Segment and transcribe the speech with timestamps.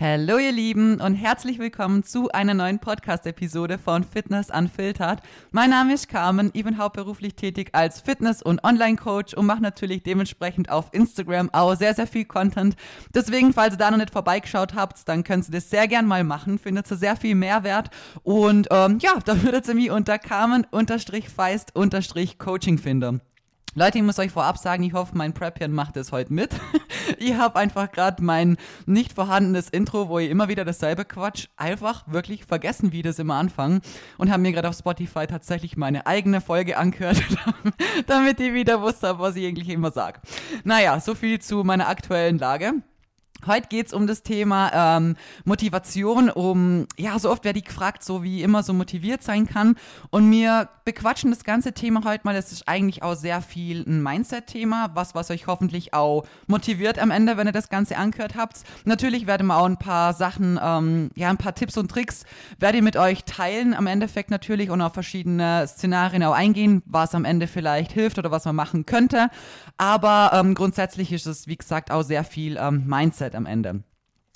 [0.00, 5.18] Hallo ihr Lieben und herzlich willkommen zu einer neuen Podcast-Episode von Fitness Unfiltered.
[5.50, 10.04] Mein Name ist Carmen, ich bin hauptberuflich tätig als Fitness- und Online-Coach und mache natürlich
[10.04, 12.76] dementsprechend auf Instagram auch sehr, sehr viel Content.
[13.12, 16.22] Deswegen, falls ihr da noch nicht vorbeigeschaut habt, dann könnt ihr das sehr gern mal
[16.22, 17.90] machen, findet ihr sehr viel Mehrwert
[18.22, 23.20] und ähm, ja, da würdet ihr mich unter Carmen-Feist-Coaching finden.
[23.78, 26.50] Leute, ich muss euch vorab sagen, ich hoffe, mein Preppian macht es heute mit.
[27.18, 28.56] ich habe einfach gerade mein
[28.86, 33.36] nicht vorhandenes Intro, wo ich immer wieder dasselbe Quatsch, einfach wirklich vergessen, wie das immer
[33.36, 33.80] anfangen
[34.16, 37.22] und habe mir gerade auf Spotify tatsächlich meine eigene Folge angehört,
[38.08, 40.22] damit ich wieder wusste, was ich eigentlich immer sage.
[40.64, 42.72] Naja, so viel zu meiner aktuellen Lage.
[43.46, 48.24] Heute geht's um das Thema ähm, Motivation, um, ja, so oft werde ich gefragt, so
[48.24, 49.76] wie immer so motiviert sein kann.
[50.10, 52.34] Und wir bequatschen das ganze Thema heute mal.
[52.34, 57.12] Das ist eigentlich auch sehr viel ein Mindset-Thema, was, was euch hoffentlich auch motiviert am
[57.12, 58.64] Ende, wenn ihr das Ganze angehört habt.
[58.84, 62.24] Natürlich werden wir auch ein paar Sachen, ähm, ja, ein paar Tipps und Tricks
[62.58, 67.14] werde ich mit euch teilen am Endeffekt natürlich und auf verschiedene Szenarien auch eingehen, was
[67.14, 69.30] am Ende vielleicht hilft oder was man machen könnte.
[69.76, 73.82] Aber ähm, grundsätzlich ist es, wie gesagt, auch sehr viel ähm, Mindset am Ende.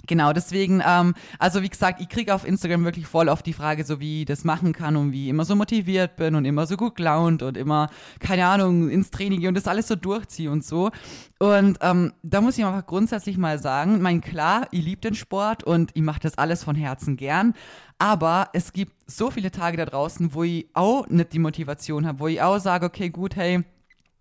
[0.09, 3.85] Genau, deswegen, ähm, also wie gesagt, ich kriege auf Instagram wirklich voll oft die Frage,
[3.85, 6.67] so wie ich das machen kann und wie ich immer so motiviert bin und immer
[6.67, 10.51] so gut gelaunt und immer, keine Ahnung, ins Training gehe und das alles so durchziehe
[10.51, 10.91] und so.
[11.39, 15.63] Und ähm, da muss ich einfach grundsätzlich mal sagen, mein klar, ich liebe den Sport
[15.63, 17.55] und ich mache das alles von Herzen gern.
[17.99, 22.19] Aber es gibt so viele Tage da draußen, wo ich auch nicht die Motivation habe,
[22.19, 23.63] wo ich auch sage, okay, gut, hey,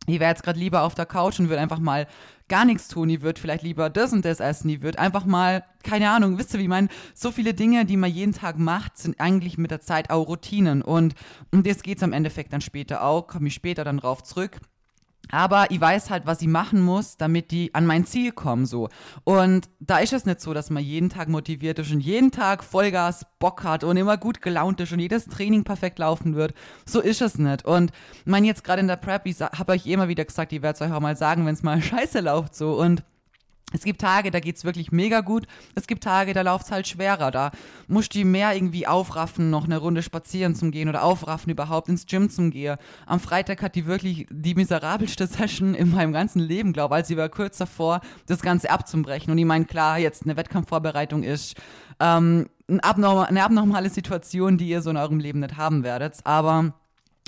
[0.08, 2.08] ich wäre jetzt gerade lieber auf der Couch und würde einfach mal
[2.52, 3.10] gar nichts tun.
[3.10, 4.70] Ich würde vielleicht lieber das und das essen.
[4.70, 6.90] Ich würde einfach mal, keine Ahnung, wisst ihr, wie ich meine?
[7.16, 10.82] So viele Dinge, die man jeden Tag macht, sind eigentlich mit der Zeit auch Routinen.
[10.82, 11.16] Und
[11.54, 13.28] um das geht es am Endeffekt dann später auch.
[13.28, 14.60] Komme ich später dann drauf zurück.
[15.30, 18.90] Aber ich weiß halt, was ich machen muss, damit die an mein Ziel kommen, so.
[19.24, 22.64] Und da ist es nicht so, dass man jeden Tag motiviert ist und jeden Tag
[22.64, 26.54] Vollgas Bock hat und immer gut gelaunt ist und jedes Training perfekt laufen wird.
[26.86, 27.66] So ist es nicht.
[27.66, 30.62] Und ich meine, jetzt gerade in der Prep, ich habe euch immer wieder gesagt, ich
[30.62, 32.74] werde es euch auch mal sagen, wenn es mal scheiße läuft, so.
[32.74, 33.04] Und
[33.72, 35.48] es gibt Tage, da geht's wirklich mega gut.
[35.76, 37.32] Es gibt Tage, da läuft's halt schwerer.
[37.32, 37.52] Da
[37.88, 42.06] musst du mehr irgendwie aufraffen, noch eine Runde spazieren zum Gehen oder aufraffen, überhaupt ins
[42.06, 42.78] Gym zum Gehen.
[43.06, 47.08] Am Freitag hat die wirklich die miserabelste Session in meinem ganzen Leben, glaube ich, als
[47.08, 49.32] sie war kurz davor, das Ganze abzubrechen.
[49.32, 51.56] Und ich meine, klar, jetzt eine Wettkampfvorbereitung ist
[52.00, 56.20] ähm, eine abnormale Situation, die ihr so in eurem Leben nicht haben werdet.
[56.24, 56.74] Aber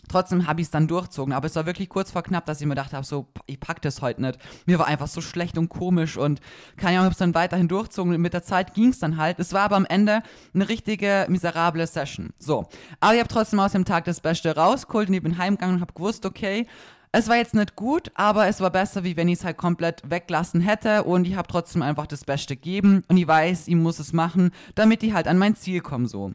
[0.09, 2.68] Trotzdem habe ich es dann durchzogen, aber es war wirklich kurz vor knapp, dass ich
[2.68, 4.38] mir gedacht habe, so, ich pack das heute nicht.
[4.66, 6.40] Mir war einfach so schlecht und komisch und
[6.78, 9.40] keine Ahnung, habe es dann weiterhin durchzogen und mit der Zeit ging es dann halt.
[9.40, 10.22] Es war aber am Ende
[10.53, 12.31] eine richtige miserable Session.
[12.38, 12.68] So,
[13.00, 15.81] aber ich habe trotzdem aus dem Tag das Beste rausgeholt und ich bin heimgegangen und
[15.81, 16.68] habe gewusst, okay,
[17.16, 20.02] es war jetzt nicht gut, aber es war besser, wie wenn ich es halt komplett
[20.09, 24.00] weglassen hätte und ich habe trotzdem einfach das Beste gegeben und ich weiß, ich muss
[24.00, 26.34] es machen, damit ich halt an mein Ziel komme so.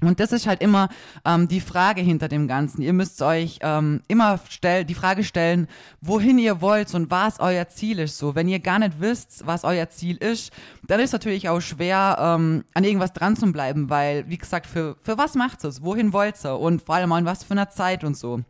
[0.00, 0.88] Und das ist halt immer
[1.24, 2.82] ähm, die Frage hinter dem Ganzen.
[2.82, 5.66] Ihr müsst euch ähm, immer stell, die Frage stellen,
[6.00, 8.18] wohin ihr wollt und was euer Ziel ist.
[8.18, 10.52] So, wenn ihr gar nicht wisst, was euer Ziel ist,
[10.86, 14.96] dann ist natürlich auch schwer, ähm, an irgendwas dran zu bleiben, weil, wie gesagt, für,
[15.02, 15.82] für was macht es?
[15.82, 16.58] Wohin wollt ihr?
[16.58, 18.40] Und vor allem auch in was für einer Zeit und so.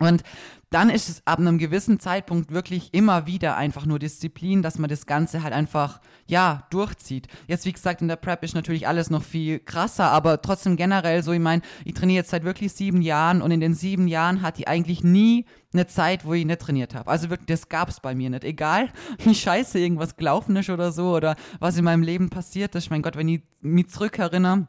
[0.00, 0.22] Und
[0.70, 4.90] dann ist es ab einem gewissen Zeitpunkt wirklich immer wieder einfach nur Disziplin, dass man
[4.90, 7.26] das Ganze halt einfach, ja, durchzieht.
[7.46, 11.22] Jetzt, wie gesagt, in der Prep ist natürlich alles noch viel krasser, aber trotzdem generell
[11.22, 14.42] so, ich meine, ich trainiere jetzt seit wirklich sieben Jahren und in den sieben Jahren
[14.42, 17.10] hatte ich eigentlich nie eine Zeit, wo ich nicht trainiert habe.
[17.10, 18.44] Also wirklich, das gab es bei mir nicht.
[18.44, 18.90] Egal,
[19.24, 22.90] wie scheiße irgendwas gelaufen ist oder so oder was in meinem Leben passiert ist.
[22.90, 24.68] Mein Gott, wenn ich mich zurückerinnere,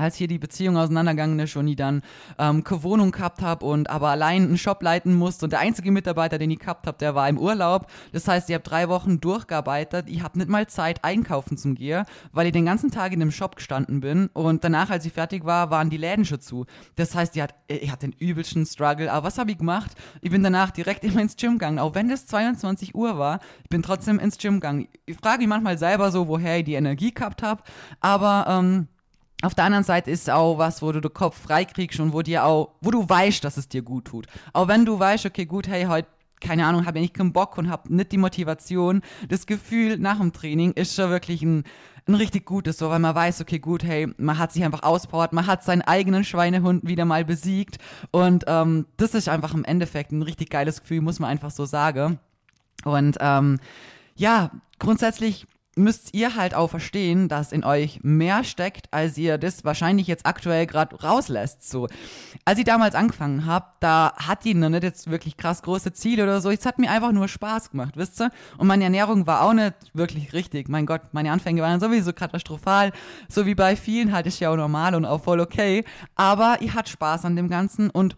[0.00, 2.02] als hier die Beziehung auseinandergegangen ist und ich dann
[2.38, 5.90] ähm, keine Wohnung gehabt habe und aber allein einen Shop leiten musste und der einzige
[5.90, 7.86] Mitarbeiter, den ich gehabt habe, der war im Urlaub.
[8.12, 10.06] Das heißt, ich habe drei Wochen durchgearbeitet.
[10.08, 13.30] Ich habe nicht mal Zeit einkaufen zum Gehen, weil ich den ganzen Tag in dem
[13.30, 16.66] Shop gestanden bin und danach, als ich fertig war, waren die Läden schon zu.
[16.96, 19.12] Das heißt, ich hatte, ich hatte den übelsten Struggle.
[19.12, 19.92] Aber was habe ich gemacht?
[20.20, 23.40] Ich bin danach direkt immer ins Gym gegangen, auch wenn es 22 Uhr war.
[23.62, 24.88] Ich bin trotzdem ins Gym gegangen.
[25.06, 27.62] Ich frage mich manchmal selber so, woher ich die Energie gehabt habe,
[28.00, 28.88] aber ähm,
[29.42, 32.44] auf der anderen Seite ist auch was, wo du den Kopf freikriegst und wo dir
[32.44, 34.26] auch, wo du weißt, dass es dir gut tut.
[34.52, 36.08] Auch wenn du weißt, okay, gut, hey, heute
[36.40, 39.02] keine Ahnung, habe ich keinen Bock und habe nicht die Motivation.
[39.28, 41.64] Das Gefühl nach dem Training ist schon wirklich ein,
[42.08, 45.32] ein richtig gutes, so, weil man weiß, okay, gut, hey, man hat sich einfach auspowert,
[45.32, 47.78] man hat seinen eigenen Schweinehund wieder mal besiegt
[48.10, 51.66] und ähm, das ist einfach im Endeffekt ein richtig geiles Gefühl, muss man einfach so
[51.66, 52.18] sagen.
[52.84, 53.60] Und ähm,
[54.16, 55.46] ja, grundsätzlich
[55.80, 60.26] müsst ihr halt auch verstehen, dass in euch mehr steckt, als ihr das wahrscheinlich jetzt
[60.26, 61.68] aktuell gerade rauslässt.
[61.68, 61.88] So,
[62.44, 66.22] als ich damals angefangen habe, da hat die noch nicht jetzt wirklich krass große Ziele
[66.22, 66.50] oder so.
[66.50, 68.30] Es hat mir einfach nur Spaß gemacht, wisst ihr?
[68.58, 70.68] Und meine Ernährung war auch nicht wirklich richtig.
[70.68, 72.92] Mein Gott, meine Anfänge waren sowieso katastrophal.
[73.28, 75.84] So wie bei vielen halt ist ja auch normal und auch voll okay.
[76.14, 78.16] Aber ich hatte Spaß an dem Ganzen und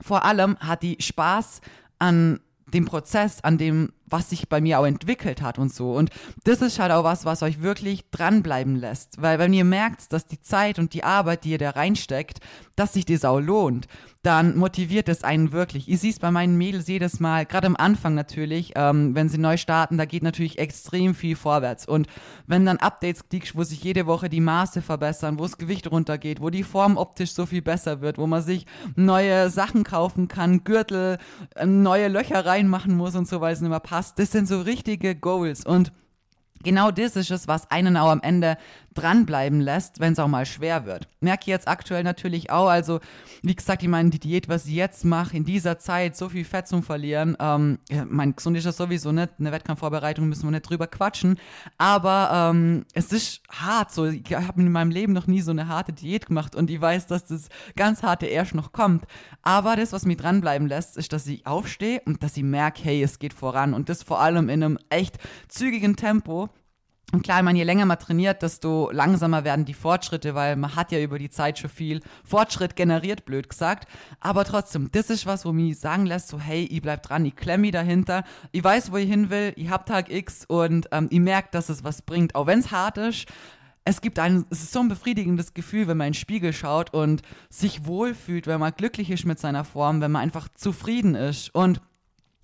[0.00, 1.60] vor allem hat die Spaß
[1.98, 2.40] an
[2.72, 5.92] dem Prozess, an dem was sich bei mir auch entwickelt hat und so.
[5.92, 6.10] Und
[6.44, 9.20] das ist halt auch was, was euch wirklich dranbleiben lässt.
[9.20, 12.40] Weil wenn ihr merkt, dass die Zeit und die Arbeit, die ihr da reinsteckt,
[12.76, 13.86] dass sich das auch lohnt,
[14.22, 15.88] dann motiviert es einen wirklich.
[15.88, 19.56] Ihr seht bei meinen Mädels jedes Mal, gerade am Anfang natürlich, ähm, wenn sie neu
[19.56, 21.86] starten, da geht natürlich extrem viel vorwärts.
[21.86, 22.06] Und
[22.46, 26.40] wenn dann Updates kriegst, wo sich jede Woche die Maße verbessern, wo das Gewicht runtergeht,
[26.40, 30.62] wo die Form optisch so viel besser wird, wo man sich neue Sachen kaufen kann,
[30.62, 31.18] Gürtel,
[31.56, 34.48] äh, neue Löcher reinmachen muss und so, weil es nicht mehr passt, hast, das sind
[34.48, 35.64] so richtige Goals.
[35.64, 35.92] Und
[36.64, 38.56] genau das ist es, was einen auch am Ende
[38.94, 41.08] dranbleiben lässt, wenn es auch mal schwer wird.
[41.20, 43.00] Merke ich jetzt aktuell natürlich auch, also
[43.42, 46.44] wie gesagt, ich meine, die Diät, was ich jetzt mache, in dieser Zeit so viel
[46.44, 47.78] Fett zum Verlieren, ähm,
[48.08, 51.38] mein gesund ist das sowieso nicht, eine Wettkampfvorbereitung müssen wir nicht drüber quatschen,
[51.78, 55.68] aber ähm, es ist hart, so, ich habe in meinem Leben noch nie so eine
[55.68, 59.04] harte Diät gemacht und ich weiß, dass das ganz harte erst noch kommt,
[59.42, 63.02] aber das, was mich dranbleiben lässt, ist, dass ich aufstehe und dass ich merke, hey,
[63.02, 63.74] es geht voran.
[63.74, 65.18] Und das vor allem in einem echt
[65.48, 66.48] zügigen Tempo,
[67.12, 70.74] und klar, ich meine, je länger man trainiert, desto langsamer werden die Fortschritte, weil man
[70.76, 73.86] hat ja über die Zeit schon viel Fortschritt generiert, blöd gesagt.
[74.18, 77.36] Aber trotzdem, das ist was, wo mich sagen lässt, so hey, ich bleib dran, ich
[77.36, 81.20] klemme dahinter, ich weiß, wo ich hin will, ich hab Tag X und ähm, ich
[81.20, 83.26] merke, dass es was bringt, auch wenn es hart ist.
[83.84, 86.94] Es gibt ein, es ist so ein befriedigendes Gefühl, wenn man in den Spiegel schaut
[86.94, 87.20] und
[87.50, 91.82] sich wohlfühlt, wenn man glücklich ist mit seiner Form, wenn man einfach zufrieden ist und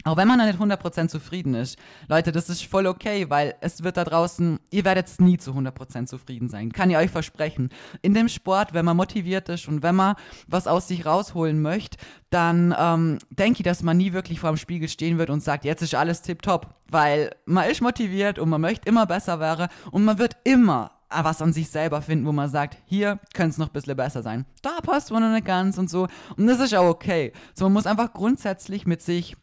[0.04, 1.76] auch wenn man da nicht 100% zufrieden ist.
[2.08, 6.06] Leute, das ist voll okay, weil es wird da draußen, ihr werdet nie zu 100%
[6.06, 6.72] zufrieden sein.
[6.72, 7.70] Kann ich euch versprechen.
[8.00, 10.14] In dem Sport, wenn man motiviert ist und wenn man
[10.46, 11.98] was aus sich rausholen möchte,
[12.30, 15.64] dann ähm, denke ich, dass man nie wirklich vor dem Spiegel stehen wird und sagt,
[15.64, 16.74] jetzt ist alles tipptopp.
[16.90, 21.42] Weil man ist motiviert und man möchte immer besser werden und man wird immer was
[21.42, 24.44] an sich selber finden, wo man sagt, hier könnte es noch ein bisschen besser sein.
[24.62, 26.06] Da passt man noch nicht ganz und so.
[26.36, 27.32] Und das ist auch okay.
[27.54, 29.36] So, man muss einfach grundsätzlich mit sich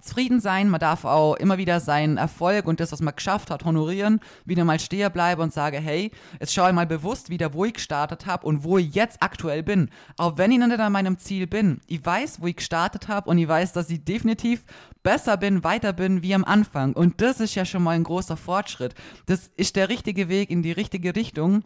[0.00, 3.64] zufrieden sein, man darf auch immer wieder seinen Erfolg und das, was man geschafft hat,
[3.64, 6.10] honorieren, wieder mal stehen bleiben und sage, hey,
[6.40, 9.62] jetzt schaue ich mal bewusst wieder, wo ich gestartet habe und wo ich jetzt aktuell
[9.62, 9.90] bin.
[10.16, 11.80] Auch wenn ich noch nicht an meinem Ziel bin.
[11.86, 14.64] Ich weiß, wo ich gestartet habe und ich weiß, dass ich definitiv
[15.02, 16.94] besser bin, weiter bin wie am Anfang.
[16.94, 18.94] Und das ist ja schon mal ein großer Fortschritt.
[19.26, 21.62] Das ist der richtige Weg in die richtige Richtung.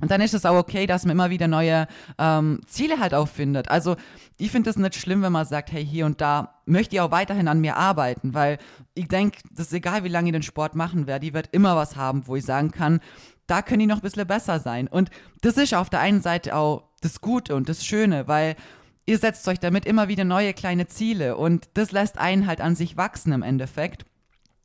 [0.00, 1.86] Und dann ist es auch okay, dass man immer wieder neue
[2.18, 3.68] ähm, Ziele halt auch findet.
[3.68, 3.96] Also
[4.38, 7.10] ich finde es nicht schlimm, wenn man sagt, hey, hier und da möchte ich auch
[7.10, 8.58] weiterhin an mir arbeiten, weil
[8.94, 11.76] ich denke, das ist egal, wie lange ich den Sport machen werde, ich werde immer
[11.76, 13.00] was haben, wo ich sagen kann,
[13.46, 14.88] da können die noch ein bisschen besser sein.
[14.88, 15.10] Und
[15.42, 18.56] das ist auf der einen Seite auch das Gute und das Schöne, weil
[19.04, 22.74] ihr setzt euch damit immer wieder neue kleine Ziele und das lässt einen halt an
[22.74, 24.06] sich wachsen im Endeffekt,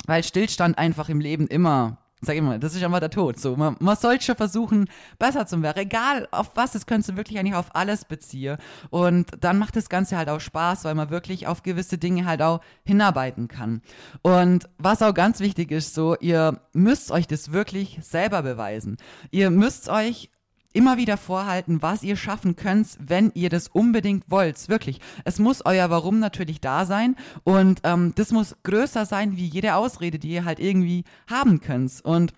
[0.06, 3.39] weil Stillstand einfach im Leben immer sag mal, das ist einfach der Tod.
[3.39, 4.89] So, man, man sollte schon versuchen,
[5.19, 5.80] besser zu werden.
[5.80, 8.57] Egal auf was, das könntest du wirklich eigentlich auf alles beziehen.
[8.89, 12.42] Und dann macht das Ganze halt auch Spaß, weil man wirklich auf gewisse Dinge halt
[12.42, 13.81] auch hinarbeiten kann.
[14.22, 18.98] Und was auch ganz wichtig ist, so, ihr müsst euch das wirklich selber beweisen.
[19.31, 20.30] Ihr müsst euch
[20.75, 24.69] immer wieder vorhalten, was ihr schaffen könnt, wenn ihr das unbedingt wollt.
[24.69, 25.00] Wirklich.
[25.24, 29.75] Es muss euer Warum natürlich da sein und ähm, das muss größer sein wie jede
[29.75, 32.01] Ausrede, die ihr halt irgendwie haben könnt.
[32.04, 32.33] Und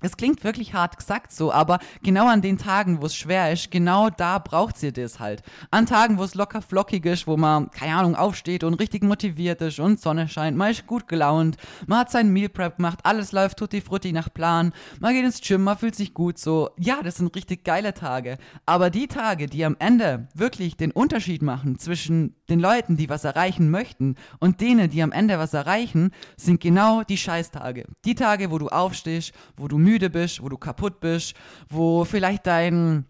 [0.00, 3.70] es klingt wirklich hart gesagt so, aber genau an den Tagen, wo es schwer ist,
[3.70, 5.42] genau da braucht ihr das halt.
[5.70, 9.60] An Tagen, wo es locker flockig ist, wo man, keine Ahnung, aufsteht und richtig motiviert
[9.62, 11.56] ist und Sonne scheint, man ist gut gelaunt,
[11.86, 15.40] man hat seinen Meal Prep gemacht, alles läuft tutti frutti nach Plan, man geht ins
[15.40, 16.70] Gym, man fühlt sich gut so.
[16.78, 18.38] Ja, das sind richtig geile Tage.
[18.66, 23.24] Aber die Tage, die am Ende wirklich den Unterschied machen zwischen den Leuten, die was
[23.24, 27.86] erreichen möchten und denen, die am Ende was erreichen, sind genau die Scheißtage.
[28.04, 31.34] Die Tage, wo du aufstehst, wo du müde bist, wo du kaputt bist,
[31.68, 33.06] wo vielleicht dein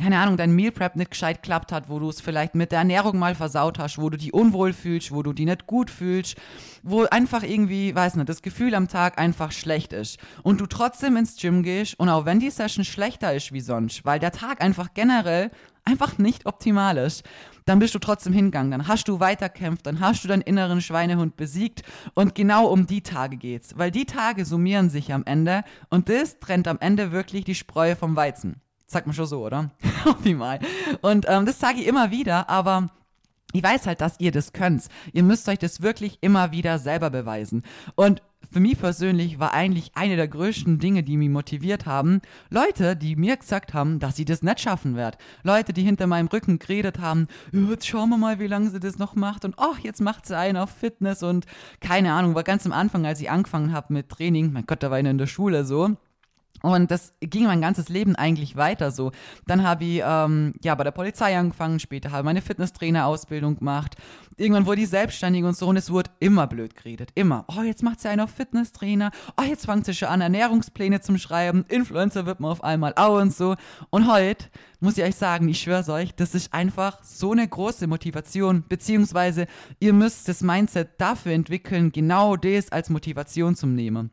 [0.00, 2.78] keine Ahnung, dein Meal Prep nicht gescheit klappt hat, wo du es vielleicht mit der
[2.78, 6.36] Ernährung mal versaut hast, wo du dich unwohl fühlst, wo du dich nicht gut fühlst,
[6.84, 11.16] wo einfach irgendwie, weiß nicht, das Gefühl am Tag einfach schlecht ist und du trotzdem
[11.16, 14.62] ins Gym gehst und auch wenn die Session schlechter ist wie sonst, weil der Tag
[14.62, 15.50] einfach generell
[15.88, 17.24] einfach nicht optimal ist,
[17.64, 21.36] dann bist du trotzdem hingegangen, dann hast du weiterkämpft, dann hast du deinen inneren Schweinehund
[21.36, 21.82] besiegt
[22.14, 26.38] und genau um die Tage geht's, weil die Tage summieren sich am Ende und das
[26.38, 28.60] trennt am Ende wirklich die Spreu vom Weizen.
[28.86, 29.70] Sagt man schon so, oder?
[30.06, 30.60] Optimal.
[31.02, 32.88] Und ähm, das sage ich immer wieder, aber
[33.52, 34.84] ich weiß halt, dass ihr das könnt.
[35.12, 37.62] Ihr müsst euch das wirklich immer wieder selber beweisen.
[37.94, 42.96] Und für mich persönlich war eigentlich eine der größten Dinge, die mich motiviert haben, Leute,
[42.96, 45.18] die mir gesagt haben, dass sie das nicht schaffen wird.
[45.42, 48.98] Leute, die hinter meinem Rücken geredet haben, jetzt schauen wir mal, wie lange sie das
[48.98, 49.44] noch macht.
[49.44, 51.22] Und ach, jetzt macht sie einen auf Fitness.
[51.22, 51.46] Und
[51.80, 54.90] keine Ahnung, war ganz am Anfang, als ich angefangen habe mit Training, mein Gott, da
[54.90, 55.96] war ich in der Schule so,
[56.62, 59.12] und das ging mein ganzes Leben eigentlich weiter so.
[59.46, 63.96] Dann habe ich ähm, ja bei der Polizei angefangen, später habe ich meine Fitnesstrainer-Ausbildung gemacht.
[64.36, 67.10] Irgendwann wurde ich selbstständig und so und es wurde immer blöd geredet.
[67.14, 67.44] Immer.
[67.48, 69.10] Oh, jetzt macht sie einen auf Fitnesstrainer.
[69.36, 71.64] Oh, jetzt fängt sie schon an, Ernährungspläne zum Schreiben.
[71.68, 73.54] Influencer wird man auf einmal auch und so.
[73.90, 74.46] Und heute
[74.80, 78.64] muss ich euch sagen, ich schwör's euch, das ist einfach so eine große Motivation.
[78.68, 79.46] Beziehungsweise
[79.78, 84.10] ihr müsst das Mindset dafür entwickeln, genau das als Motivation zu nehmen.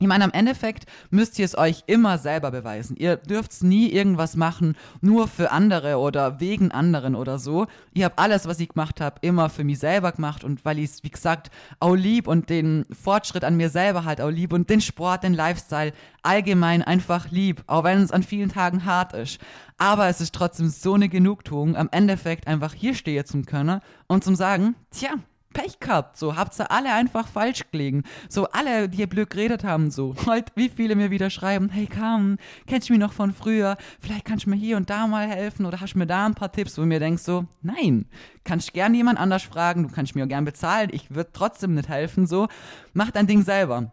[0.00, 2.96] Ich meine, am Endeffekt müsst ihr es euch immer selber beweisen.
[2.96, 7.66] Ihr dürft nie irgendwas machen, nur für andere oder wegen anderen oder so.
[7.92, 10.90] Ich habe alles, was ich gemacht habe, immer für mich selber gemacht und weil ich
[10.90, 11.50] es, wie gesagt,
[11.80, 15.34] auch lieb und den Fortschritt an mir selber halt auch lieb und den Sport, den
[15.34, 19.40] Lifestyle allgemein einfach lieb, auch wenn es an vielen Tagen hart ist.
[19.78, 24.24] Aber es ist trotzdem so eine Genugtuung, am Endeffekt einfach hier stehen zu können und
[24.24, 25.10] zum sagen, tja,
[25.52, 26.16] Pech gehabt.
[26.16, 28.04] So, habt ihr alle einfach falsch gelegen.
[28.28, 30.14] So, alle, die blöd geredet haben, so.
[30.26, 33.76] Heute, wie viele mir wieder schreiben, hey, komm, kennst du mich noch von früher?
[34.00, 36.34] Vielleicht kannst du mir hier und da mal helfen oder hast du mir da ein
[36.34, 38.06] paar Tipps, wo du mir denkst, so, nein,
[38.44, 41.88] kannst gerne jemand anders fragen, du kannst mir auch gern bezahlen, ich würde trotzdem nicht
[41.88, 42.48] helfen, so.
[42.92, 43.92] Mach dein Ding selber.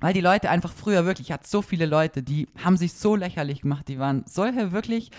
[0.00, 3.16] Weil die Leute einfach früher wirklich, ich hatte so viele Leute, die haben sich so
[3.16, 5.10] lächerlich gemacht, die waren solche wirklich,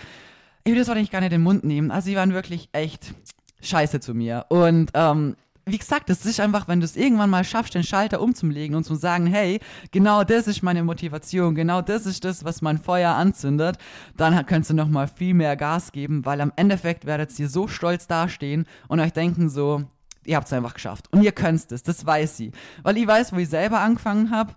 [0.64, 3.14] ich will das auch nicht nicht in den Mund nehmen, also die waren wirklich echt
[3.62, 4.46] scheiße zu mir.
[4.48, 5.36] Und ähm,
[5.68, 8.84] wie gesagt, es ist einfach, wenn du es irgendwann mal schaffst, den Schalter umzulegen und
[8.84, 9.58] zu sagen, hey,
[9.90, 13.76] genau das ist meine Motivation, genau das ist das, was mein Feuer anzündet,
[14.16, 17.66] dann kannst du noch mal viel mehr Gas geben, weil am Endeffekt werdet ihr so
[17.66, 19.82] stolz dastehen und euch denken so,
[20.24, 22.52] ihr habt es einfach geschafft und ihr könnt es, das weiß sie,
[22.84, 24.54] weil ich weiß, wo ich selber angefangen habe.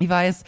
[0.00, 0.42] Ich weiß,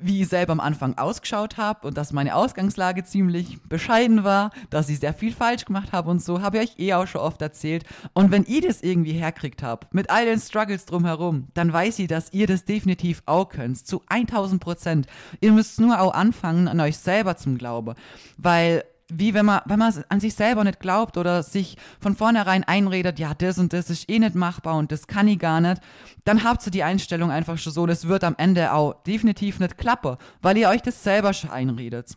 [0.00, 4.88] wie ich selber am Anfang ausgeschaut habe und dass meine Ausgangslage ziemlich bescheiden war, dass
[4.88, 7.40] ich sehr viel falsch gemacht habe und so, habe ich euch eh auch schon oft
[7.42, 7.84] erzählt.
[8.14, 12.08] Und wenn ihr das irgendwie herkriegt habt, mit all den Struggles drumherum, dann weiß ich,
[12.08, 15.06] dass ihr das definitiv auch könnt, zu 1000 Prozent.
[15.40, 17.94] Ihr müsst nur auch anfangen, an euch selber zum Glauben,
[18.36, 18.84] weil
[19.18, 23.18] wie wenn man, wenn man an sich selber nicht glaubt oder sich von vornherein einredet,
[23.18, 25.80] ja, das und das ist eh nicht machbar und das kann ich gar nicht,
[26.24, 29.78] dann habt ihr die Einstellung einfach schon so, das wird am Ende auch definitiv nicht
[29.78, 32.16] klappen, weil ihr euch das selber schon einredet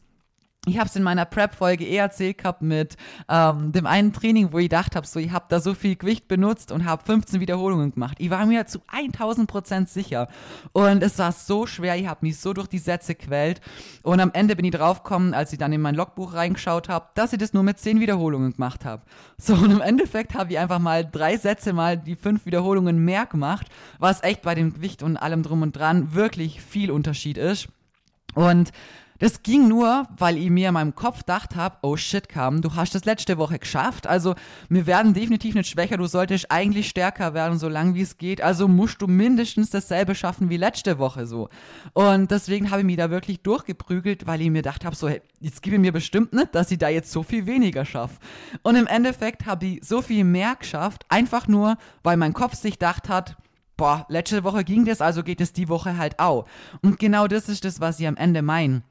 [0.65, 2.95] ich habe es in meiner Prep-Folge eh erzählt gehabt mit
[3.27, 6.29] ähm, dem einen Training, wo ich gedacht habe, so, ich habe da so viel Gewicht
[6.29, 8.15] benutzt und habe 15 Wiederholungen gemacht.
[8.19, 10.29] Ich war mir zu 1000 Prozent sicher.
[10.71, 13.59] Und es war so schwer, ich habe mich so durch die Sätze quält.
[14.03, 17.33] Und am Ende bin ich draufgekommen, als ich dann in mein Logbuch reingeschaut habe, dass
[17.33, 19.03] ich das nur mit 10 Wiederholungen gemacht habe.
[19.37, 23.25] So, und im Endeffekt habe ich einfach mal drei Sätze mal die fünf Wiederholungen mehr
[23.25, 23.67] gemacht,
[23.99, 27.67] was echt bei dem Gewicht und allem drum und dran wirklich viel Unterschied ist.
[28.33, 28.71] Und
[29.23, 32.75] das ging nur, weil ich mir in meinem Kopf gedacht habe, oh shit, Kam, du
[32.75, 34.05] hast das letzte Woche geschafft.
[34.05, 34.35] Also
[34.67, 35.95] wir werden definitiv nicht schwächer.
[35.95, 38.41] Du solltest eigentlich stärker werden, so lange wie es geht.
[38.41, 41.47] Also musst du mindestens dasselbe schaffen wie letzte Woche so.
[41.93, 45.21] Und deswegen habe ich mich da wirklich durchgeprügelt, weil ich mir gedacht habe, so, hey,
[45.39, 48.17] jetzt gebe ich mir bestimmt nicht, dass ich da jetzt so viel weniger schaffe.
[48.61, 52.73] Und im Endeffekt habe ich so viel mehr geschafft, einfach nur, weil mein Kopf sich
[52.73, 53.37] gedacht hat,
[53.77, 56.45] boah, letzte Woche ging das, also geht es die Woche halt auch.
[56.81, 58.83] Und genau das ist das, was ich am Ende meine.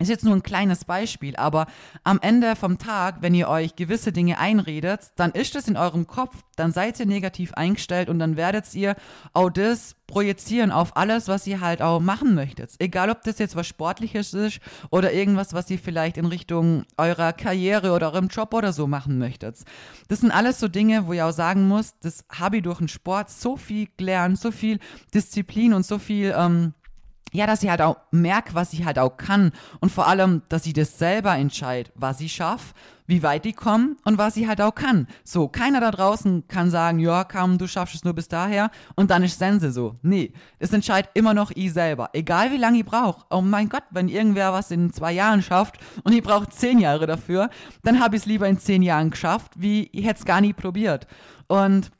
[0.00, 1.66] Ist jetzt nur ein kleines Beispiel, aber
[2.04, 6.06] am Ende vom Tag, wenn ihr euch gewisse Dinge einredet, dann ist es in eurem
[6.06, 8.96] Kopf, dann seid ihr negativ eingestellt und dann werdet ihr
[9.34, 12.72] auch das projizieren auf alles, was ihr halt auch machen möchtet.
[12.78, 17.34] Egal, ob das jetzt was Sportliches ist oder irgendwas, was ihr vielleicht in Richtung eurer
[17.34, 19.58] Karriere oder eurem Job oder so machen möchtet.
[20.08, 22.88] Das sind alles so Dinge, wo ihr auch sagen muss, das habe ich durch den
[22.88, 24.78] Sport so viel gelernt, so viel
[25.12, 26.72] Disziplin und so viel ähm,
[27.32, 30.64] ja, dass sie halt auch merkt, was sie halt auch kann und vor allem, dass
[30.64, 32.74] sie das selber entscheidet, was sie schafft,
[33.10, 35.08] wie weit die kommen und was sie halt auch kann.
[35.24, 39.10] So, keiner da draußen kann sagen, ja, komm, du schaffst es nur bis daher und
[39.10, 39.96] dann ist Sense so.
[40.02, 42.10] Nee, es entscheidet immer noch ich selber.
[42.12, 43.26] Egal wie lange ich brauche.
[43.30, 47.06] Oh mein Gott, wenn irgendwer was in zwei Jahren schafft und ich brauche zehn Jahre
[47.06, 47.50] dafür,
[47.82, 50.52] dann habe ich es lieber in zehn Jahren geschafft, wie ich hätte es gar nie
[50.52, 51.08] probiert.
[51.48, 51.90] Und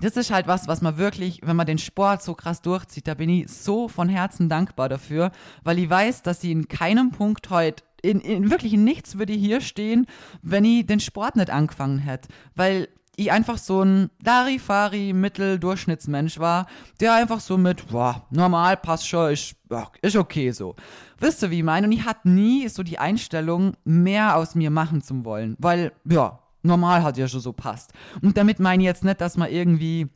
[0.00, 3.14] das ist halt was, was man wirklich, wenn man den Sport so krass durchzieht, da
[3.14, 5.32] bin ich so von Herzen dankbar dafür,
[5.64, 9.60] weil ich weiß, dass sie in keinem Punkt heute in, in wirklich nichts würde hier
[9.60, 10.06] stehen,
[10.42, 12.28] wenn ich den Sport nicht angefangen hätte.
[12.54, 16.66] Weil ich einfach so ein Larifari Mitteldurchschnittsmensch war,
[17.00, 19.56] der einfach so mit, boah, normal, passt schon, ist,
[20.02, 20.76] ist okay so.
[21.18, 21.86] Wisst ihr, wie ich meine?
[21.86, 25.56] Und ich hatte nie so die Einstellung, mehr aus mir machen zu wollen.
[25.58, 27.92] Weil, ja, normal hat ja schon so passt.
[28.22, 30.08] Und damit meine ich jetzt nicht, dass man irgendwie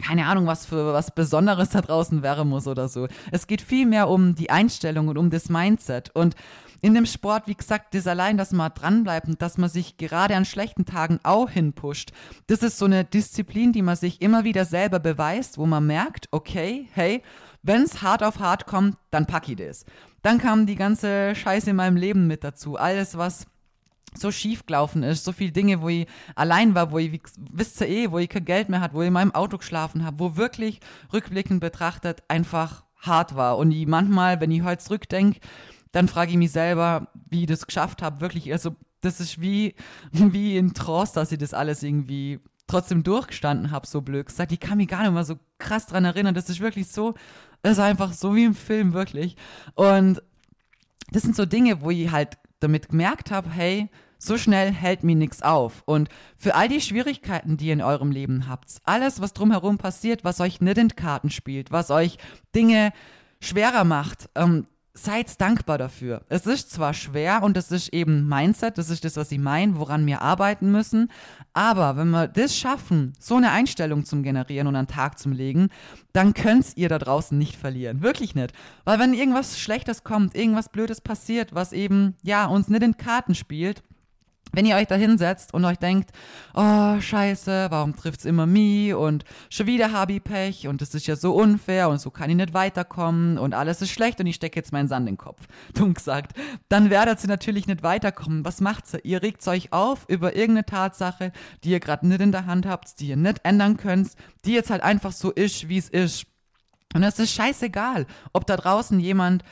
[0.00, 3.06] keine Ahnung, was für was Besonderes da draußen wäre muss oder so.
[3.30, 6.10] Es geht viel mehr um die Einstellung und um das Mindset.
[6.14, 6.34] Und
[6.80, 10.34] in dem Sport, wie gesagt, das allein, dass man dranbleibt und dass man sich gerade
[10.34, 12.12] an schlechten Tagen auch hinpusht,
[12.46, 16.28] das ist so eine Disziplin, die man sich immer wieder selber beweist, wo man merkt,
[16.30, 17.22] okay, hey,
[17.62, 19.84] wenn es hart auf hart kommt, dann pack ich das.
[20.22, 22.76] Dann kam die ganze Scheiße in meinem Leben mit dazu.
[22.76, 23.46] Alles, was
[24.14, 27.20] so schief gelaufen ist, so viele Dinge, wo ich allein war, wo ich,
[27.52, 30.04] wisst ihr eh, wo ich kein Geld mehr hatte, wo ich in meinem Auto geschlafen
[30.04, 30.80] habe, wo wirklich
[31.12, 33.58] rückblickend betrachtet einfach hart war.
[33.58, 35.40] Und ich manchmal, wenn ich heute zurückdenke,
[35.92, 38.20] dann frage ich mich selber, wie ich das geschafft habe.
[38.20, 39.74] Wirklich, also das ist wie,
[40.12, 44.52] wie in Trance, dass ich das alles irgendwie trotzdem durchgestanden habe, so blöd gesagt.
[44.52, 46.34] Ich kann mich gar nicht mehr so krass dran erinnern.
[46.34, 47.14] Das ist wirklich so,
[47.62, 49.36] das ist einfach so wie im Film, wirklich.
[49.74, 50.22] Und
[51.10, 53.88] das sind so Dinge, wo ich halt damit gemerkt habe, hey,
[54.18, 55.82] so schnell hält mir nichts auf.
[55.86, 60.24] Und für all die Schwierigkeiten, die ihr in eurem Leben habt, alles, was drumherum passiert,
[60.24, 62.18] was euch nicht in Karten spielt, was euch
[62.54, 62.92] Dinge
[63.40, 64.66] schwerer macht, ähm,
[65.04, 66.22] seid dankbar dafür.
[66.28, 69.78] Es ist zwar schwer und es ist eben Mindset, das ist das, was sie meinen,
[69.78, 71.10] woran wir arbeiten müssen,
[71.52, 75.32] aber wenn wir das schaffen, so eine Einstellung zum Generieren und an den Tag zum
[75.32, 75.68] Legen,
[76.12, 78.02] dann könnt ihr da draußen nicht verlieren.
[78.02, 78.52] Wirklich nicht.
[78.84, 83.34] Weil wenn irgendwas Schlechtes kommt, irgendwas Blödes passiert, was eben, ja, uns nicht in Karten
[83.34, 83.82] spielt,
[84.52, 86.10] wenn ihr euch da hinsetzt und euch denkt,
[86.54, 91.06] oh, scheiße, warum trifft's immer mich und schon wieder habe ich Pech und es ist
[91.06, 94.36] ja so unfair und so kann ich nicht weiterkommen und alles ist schlecht und ich
[94.36, 95.40] stecke jetzt meinen Sand in den Kopf,
[95.74, 96.32] dumm gesagt,
[96.68, 98.44] dann werdet ihr natürlich nicht weiterkommen.
[98.44, 99.04] Was macht ihr?
[99.04, 101.32] Ihr regt euch auf über irgendeine Tatsache,
[101.64, 104.10] die ihr gerade nicht in der Hand habt, die ihr nicht ändern könnt,
[104.44, 106.26] die jetzt halt einfach so ist, wie es ist.
[106.94, 109.44] Und es ist scheißegal, ob da draußen jemand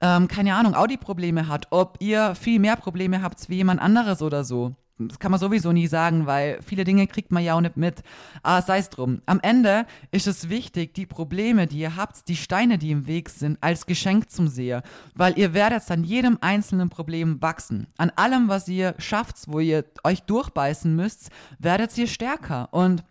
[0.00, 4.44] ähm, keine Ahnung, Audi-Probleme hat, ob ihr viel mehr Probleme habt wie jemand anderes oder
[4.44, 4.74] so.
[4.98, 8.02] Das kann man sowieso nie sagen, weil viele Dinge kriegt man ja auch nicht mit.
[8.42, 9.22] Aber sei es drum.
[9.26, 13.28] Am Ende ist es wichtig, die Probleme, die ihr habt, die Steine, die im Weg
[13.28, 14.82] sind, als Geschenk zum Seher.
[15.14, 17.86] Weil ihr werdet an jedem einzelnen Problem wachsen.
[17.96, 22.68] An allem, was ihr schafft, wo ihr euch durchbeißen müsst, werdet ihr stärker.
[22.72, 23.04] Und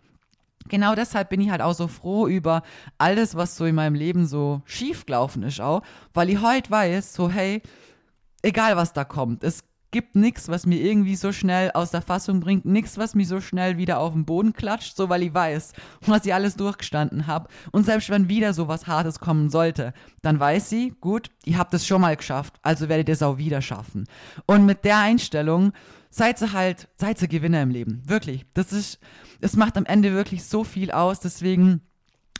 [0.68, 2.62] genau deshalb bin ich halt auch so froh über
[2.98, 5.82] alles, was so in meinem Leben so schief gelaufen ist auch,
[6.14, 7.62] weil ich heute weiß, so hey,
[8.42, 12.40] egal was da kommt, es gibt nichts, was mir irgendwie so schnell aus der Fassung
[12.40, 15.72] bringt, nichts, was mich so schnell wieder auf den Boden klatscht, so weil ich weiß,
[16.02, 17.48] was ich alles durchgestanden habe.
[17.72, 21.72] Und selbst wenn wieder so was Hartes kommen sollte, dann weiß sie, gut, ihr habt
[21.72, 24.04] es schon mal geschafft, also werdet ihr es auch wieder schaffen.
[24.46, 25.72] Und mit der Einstellung
[26.10, 28.02] seid ihr halt, seid ihr Gewinner im Leben.
[28.06, 28.44] Wirklich.
[28.54, 28.98] Das ist,
[29.40, 31.20] es macht am Ende wirklich so viel aus.
[31.20, 31.82] Deswegen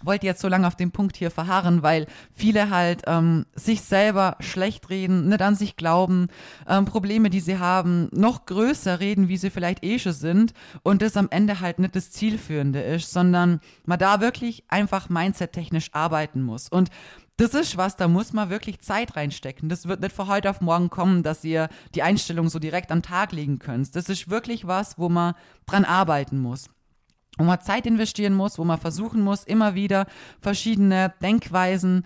[0.03, 4.37] wollte jetzt so lange auf dem Punkt hier verharren, weil viele halt ähm, sich selber
[4.41, 6.29] schlecht reden, nicht an sich glauben,
[6.69, 10.53] ähm, Probleme, die sie haben, noch größer reden, wie sie vielleicht eh schon sind
[10.83, 15.91] und das am Ende halt nicht das Zielführende ist, sondern man da wirklich einfach mindset-technisch
[15.93, 16.69] arbeiten muss.
[16.69, 16.91] Und
[17.39, 19.69] das ist was, da muss man wirklich Zeit reinstecken.
[19.69, 23.01] Das wird nicht von heute auf morgen kommen, dass ihr die Einstellung so direkt am
[23.01, 23.95] Tag legen könnt.
[23.95, 25.35] Das ist wirklich was, wo man
[25.67, 26.67] dran arbeiten muss
[27.39, 30.07] wo man Zeit investieren muss, wo man versuchen muss, immer wieder
[30.41, 32.05] verschiedene Denkweisen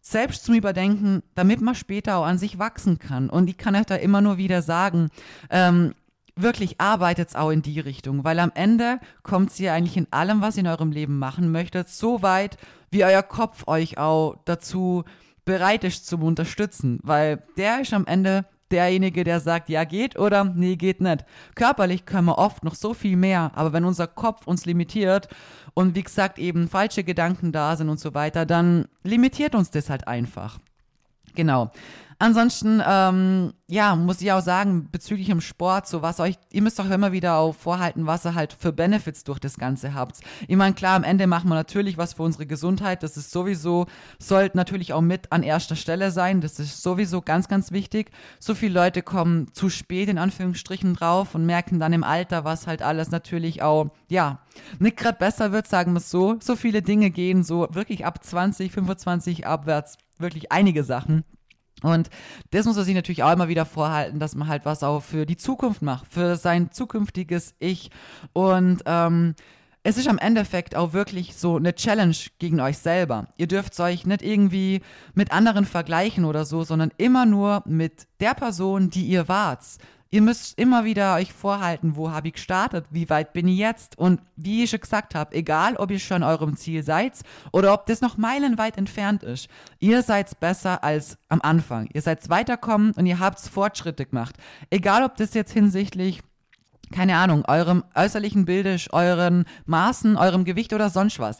[0.00, 3.28] selbst zum Überdenken, damit man später auch an sich wachsen kann.
[3.28, 5.10] Und ich kann euch da immer nur wieder sagen,
[5.50, 5.94] ähm,
[6.34, 10.56] wirklich arbeitet auch in die Richtung, weil am Ende kommt ihr eigentlich in allem, was
[10.56, 12.56] ihr in eurem Leben machen möchtet, so weit,
[12.90, 15.04] wie euer Kopf euch auch dazu
[15.44, 20.44] bereit ist zum Unterstützen, weil der ist am Ende derjenige, der sagt, ja geht oder
[20.44, 21.24] nee geht nicht.
[21.54, 25.28] Körperlich können wir oft noch so viel mehr, aber wenn unser Kopf uns limitiert
[25.74, 29.90] und wie gesagt eben falsche Gedanken da sind und so weiter, dann limitiert uns das
[29.90, 30.58] halt einfach.
[31.34, 31.70] Genau.
[32.22, 36.78] Ansonsten, ähm, ja, muss ich auch sagen, bezüglich im Sport, so was euch, ihr müsst
[36.78, 40.20] auch immer wieder auch vorhalten, was ihr halt für Benefits durch das Ganze habt.
[40.46, 43.02] Ich meine, klar, am Ende machen wir natürlich was für unsere Gesundheit.
[43.02, 43.86] Das ist sowieso,
[44.18, 46.42] sollte natürlich auch mit an erster Stelle sein.
[46.42, 48.10] Das ist sowieso ganz, ganz wichtig.
[48.38, 52.66] So viele Leute kommen zu spät in Anführungsstrichen drauf und merken dann im Alter, was
[52.66, 54.40] halt alles natürlich auch, ja,
[54.78, 56.36] nicht gerade besser wird, sagen wir es so.
[56.40, 61.24] So viele Dinge gehen so wirklich ab 20, 25 abwärts, wirklich einige Sachen.
[61.82, 62.10] Und
[62.50, 65.26] das muss man sich natürlich auch immer wieder vorhalten, dass man halt was auch für
[65.26, 67.90] die Zukunft macht, für sein zukünftiges Ich.
[68.32, 69.34] Und ähm,
[69.82, 73.28] es ist am Endeffekt auch wirklich so eine Challenge gegen euch selber.
[73.38, 74.82] Ihr dürft euch nicht irgendwie
[75.14, 79.64] mit anderen vergleichen oder so, sondern immer nur mit der Person, die ihr wart.
[80.12, 83.96] Ihr müsst immer wieder euch vorhalten, wo habe ich gestartet, wie weit bin ich jetzt
[83.96, 87.12] und wie ich schon gesagt habe, egal ob ihr schon eurem Ziel seid
[87.52, 91.88] oder ob das noch meilenweit entfernt ist, ihr seid besser als am Anfang.
[91.92, 94.34] Ihr seid weiterkommen und ihr habt Fortschritte gemacht.
[94.68, 96.22] Egal ob das jetzt hinsichtlich
[96.92, 101.38] keine Ahnung, eurem äußerlichen Bild ist, euren Maßen, eurem Gewicht oder sonst was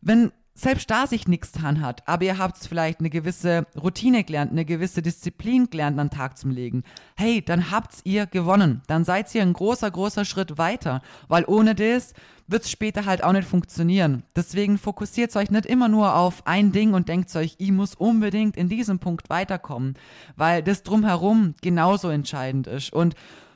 [0.00, 4.52] wenn selbst da sich nichts dran hat, aber ihr habt vielleicht eine gewisse Routine gelernt,
[4.52, 6.84] eine gewisse Disziplin gelernt, an den Tag zu legen,
[7.16, 8.82] hey, dann habt ihr gewonnen.
[8.86, 12.12] Dann seid ihr ein großer, großer Schritt weiter, weil ohne das
[12.46, 14.24] wird es später halt auch nicht funktionieren.
[14.34, 18.56] Deswegen fokussiert euch nicht immer nur auf ein Ding und denkt euch, ich muss unbedingt
[18.56, 19.94] in diesem Punkt weiterkommen,
[20.36, 22.92] weil das drumherum genauso entscheidend ist.
[22.92, 23.14] Und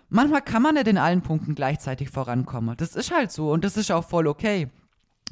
[0.09, 2.77] manchmal kann man nicht in allen Punkten gleichzeitig vorankommen.
[2.77, 4.69] Das ist halt so und das ist auch voll okay.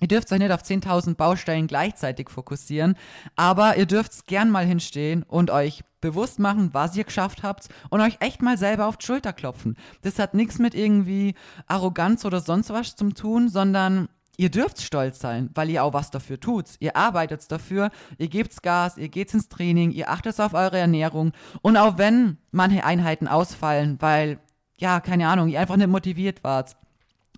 [0.01, 2.97] Ihr dürft euch nicht auf 10.000 Baustellen gleichzeitig fokussieren,
[3.37, 8.01] aber ihr dürft gern mal hinstehen und euch bewusst machen, was ihr geschafft habt und
[8.01, 9.77] euch echt mal selber auf die Schulter klopfen.
[10.03, 11.35] Das hat nichts mit irgendwie
[11.67, 16.11] Arroganz oder sonst was zu tun, sondern ihr dürft stolz sein, weil ihr auch was
[16.11, 16.67] dafür tut.
[16.81, 21.33] Ihr arbeitet dafür, ihr gebt's Gas, ihr geht ins Training, ihr achtet auf eure Ernährung
[21.63, 24.39] und auch wenn manche Einheiten ausfallen, weil
[24.79, 26.77] ja, keine Ahnung, ihr einfach nicht motiviert wart,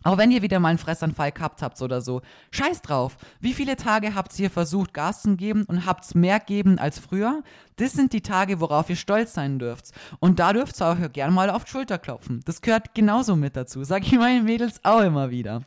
[0.05, 3.17] auch wenn ihr wieder mal einen Fressanfall gehabt habt oder so, scheiß drauf.
[3.41, 7.43] Wie viele Tage habt ihr versucht, Gas zu geben und habt mehr geben als früher?
[7.77, 9.91] Das sind die Tage, worauf ihr stolz sein dürft.
[10.21, 12.41] Und da dürft ihr auch gerne mal auf die Schulter klopfen.
[12.45, 15.63] Das gehört genauso mit dazu, sag ich meinen Mädels auch immer wieder.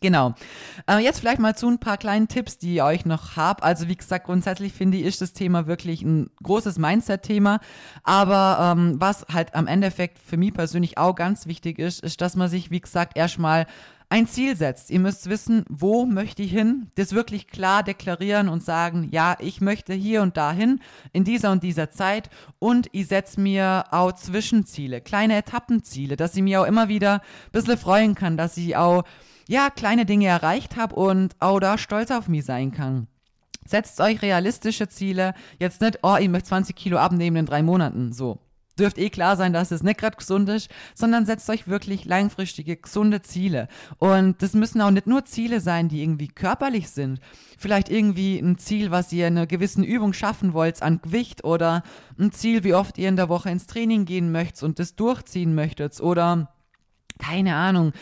[0.00, 0.34] Genau.
[0.88, 3.62] Äh, jetzt vielleicht mal zu ein paar kleinen Tipps, die ihr euch noch habt.
[3.62, 7.60] Also wie gesagt, grundsätzlich finde ich, ist das Thema wirklich ein großes Mindset-Thema.
[8.02, 12.36] Aber ähm, was halt am Endeffekt für mich persönlich auch ganz wichtig ist, ist, dass
[12.36, 13.66] man sich, wie gesagt, erstmal
[14.08, 14.90] ein Ziel setzt.
[14.90, 19.60] Ihr müsst wissen, wo möchte ich hin, das wirklich klar deklarieren und sagen, ja, ich
[19.60, 20.80] möchte hier und dahin
[21.12, 26.42] in dieser und dieser Zeit und ich setze mir auch Zwischenziele, kleine Etappenziele, dass ich
[26.42, 29.02] mir auch immer wieder ein bisschen freuen kann, dass ich auch
[29.48, 33.06] ja, kleine Dinge erreicht habe und auch da stolz auf mich sein kann.
[33.66, 35.34] Setzt euch realistische Ziele.
[35.58, 38.12] Jetzt nicht, oh, ich möchte 20 Kilo abnehmen in drei Monaten.
[38.12, 38.38] So.
[38.78, 42.76] Dürft eh klar sein, dass es nicht gerade gesund ist, sondern setzt euch wirklich langfristige,
[42.76, 43.68] gesunde Ziele.
[43.98, 47.20] Und das müssen auch nicht nur Ziele sein, die irgendwie körperlich sind.
[47.56, 51.84] Vielleicht irgendwie ein Ziel, was ihr in einer gewissen Übung schaffen wollt an Gewicht oder
[52.18, 55.54] ein Ziel, wie oft ihr in der Woche ins Training gehen möchtet und das durchziehen
[55.54, 56.52] möchtet oder
[57.18, 57.92] keine Ahnung,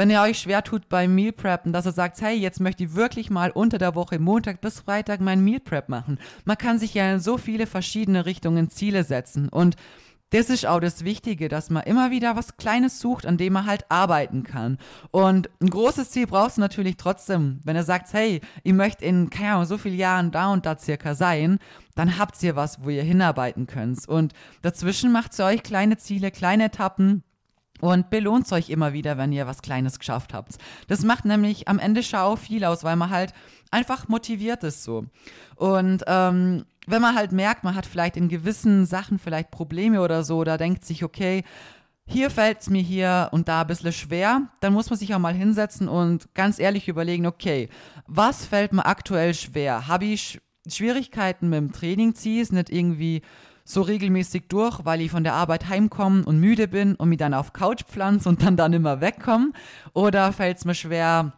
[0.00, 2.94] wenn ihr euch schwer tut beim Meal Preppen, dass ihr sagt, hey, jetzt möchte ich
[2.94, 6.18] wirklich mal unter der Woche Montag bis Freitag mein Meal Prep machen.
[6.46, 9.76] Man kann sich ja in so viele verschiedene Richtungen Ziele setzen und
[10.30, 13.66] das ist auch das Wichtige, dass man immer wieder was Kleines sucht, an dem man
[13.66, 14.78] halt arbeiten kann.
[15.10, 17.60] Und ein großes Ziel brauchst du natürlich trotzdem.
[17.64, 20.78] Wenn ihr sagt, hey, ihr möchtet in, keine Ahnung, so vielen Jahren da und da
[20.78, 21.58] circa sein,
[21.94, 24.08] dann habt ihr was, wo ihr hinarbeiten könnt.
[24.08, 24.32] Und
[24.62, 27.22] dazwischen macht ihr euch kleine Ziele, kleine Etappen,
[27.80, 30.58] und belohnt euch immer wieder, wenn ihr was Kleines geschafft habt.
[30.88, 33.32] Das macht nämlich am Ende Schau viel aus, weil man halt
[33.70, 35.04] einfach motiviert ist so.
[35.56, 40.24] Und ähm, wenn man halt merkt, man hat vielleicht in gewissen Sachen vielleicht Probleme oder
[40.24, 41.44] so, da denkt sich, okay,
[42.06, 45.20] hier fällt es mir hier und da ein bisschen schwer, dann muss man sich auch
[45.20, 47.68] mal hinsetzen und ganz ehrlich überlegen, okay,
[48.06, 49.86] was fällt mir aktuell schwer?
[49.86, 53.22] Habe ich Schwierigkeiten mit dem Training, ziehe es nicht irgendwie
[53.72, 57.34] so regelmäßig durch, weil ich von der Arbeit heimkomme und müde bin und mich dann
[57.34, 59.52] auf Couch pflanze und dann dann immer wegkomme?
[59.92, 61.32] Oder fällt es mir schwer,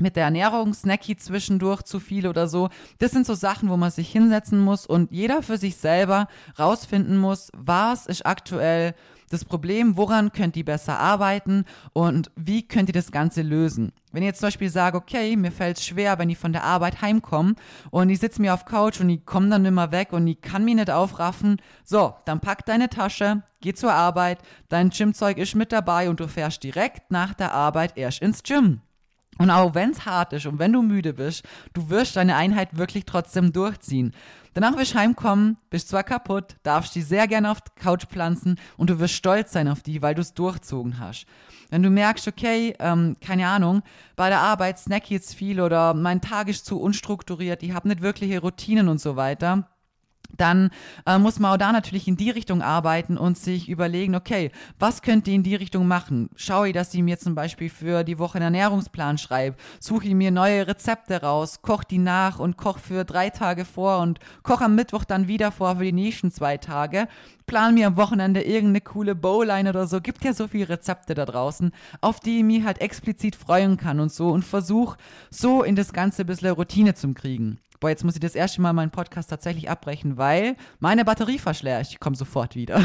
[0.00, 2.70] mit der Ernährung, Snacky zwischendurch zu viel oder so.
[2.98, 6.26] Das sind so Sachen, wo man sich hinsetzen muss und jeder für sich selber
[6.58, 8.94] rausfinden muss, was ist aktuell
[9.30, 13.92] das Problem, woran könnt ihr besser arbeiten und wie könnt ihr das Ganze lösen.
[14.12, 16.64] Wenn ihr jetzt zum Beispiel sagt, okay, mir fällt es schwer, wenn ich von der
[16.64, 17.54] Arbeit heimkomme
[17.90, 20.64] und ich sitze mir auf Couch und ich komme dann immer weg und ich kann
[20.64, 25.70] mich nicht aufraffen, so, dann pack deine Tasche, geh zur Arbeit, dein Gymzeug ist mit
[25.70, 28.80] dabei und du fährst direkt nach der Arbeit erst ins Gym.
[29.40, 32.76] Und auch wenn es hart ist und wenn du müde bist, du wirst deine Einheit
[32.76, 34.12] wirklich trotzdem durchziehen.
[34.52, 38.58] Danach wirst du heimkommen, bist zwar kaputt, darfst die sehr gerne auf die Couch pflanzen
[38.76, 41.26] und du wirst stolz sein auf die, weil du es durchzogen hast.
[41.70, 43.82] Wenn du merkst, okay, ähm, keine Ahnung,
[44.16, 47.88] bei der Arbeit snack ich jetzt viel oder mein Tag ist zu unstrukturiert, ich habe
[47.88, 49.68] nicht wirkliche Routinen und so weiter,
[50.36, 50.70] dann
[51.06, 55.02] äh, muss man auch da natürlich in die Richtung arbeiten und sich überlegen, okay, was
[55.02, 56.30] könnt ihr in die Richtung machen?
[56.36, 60.14] Schaue ich, dass ich mir zum Beispiel für die Woche einen Ernährungsplan schreibe, suche ich
[60.14, 64.64] mir neue Rezepte raus, koche die nach und koche für drei Tage vor und koche
[64.64, 67.08] am Mittwoch dann wieder vor für die nächsten zwei Tage.
[67.46, 70.00] Plan mir am Wochenende irgendeine coole Bowline oder so.
[70.00, 73.98] Gibt ja so viele Rezepte da draußen, auf die ich mich halt explizit freuen kann
[73.98, 74.96] und so und versuche
[75.30, 78.60] so in das Ganze ein bisschen Routine zu kriegen boah, jetzt muss ich das erste
[78.60, 81.88] Mal meinen Podcast tatsächlich abbrechen, weil meine Batterie verschleert.
[81.90, 82.80] Ich komme sofort wieder.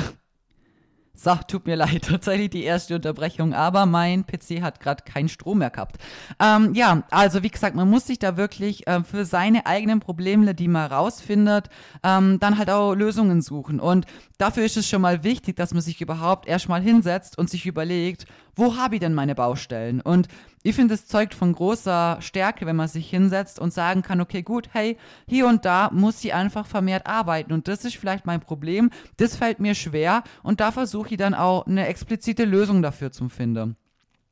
[1.17, 5.59] So, tut mir leid, tatsächlich die erste Unterbrechung, aber mein PC hat gerade keinen Strom
[5.59, 5.97] mehr gehabt.
[6.39, 10.53] Ähm, ja, also wie gesagt, man muss sich da wirklich äh, für seine eigenen Probleme,
[10.53, 11.69] die man rausfindet,
[12.03, 13.79] ähm, dann halt auch Lösungen suchen.
[13.79, 14.05] Und
[14.37, 18.25] dafür ist es schon mal wichtig, dass man sich überhaupt erstmal hinsetzt und sich überlegt,
[18.55, 20.01] wo habe ich denn meine Baustellen?
[20.01, 20.27] Und
[20.63, 24.41] ich finde, es zeugt von großer Stärke, wenn man sich hinsetzt und sagen kann, okay,
[24.41, 27.53] gut, hey, hier und da muss sie einfach vermehrt arbeiten.
[27.53, 30.23] Und das ist vielleicht mein Problem, das fällt mir schwer.
[30.43, 33.75] Und da versuche ich dann auch eine explizite Lösung dafür zu finden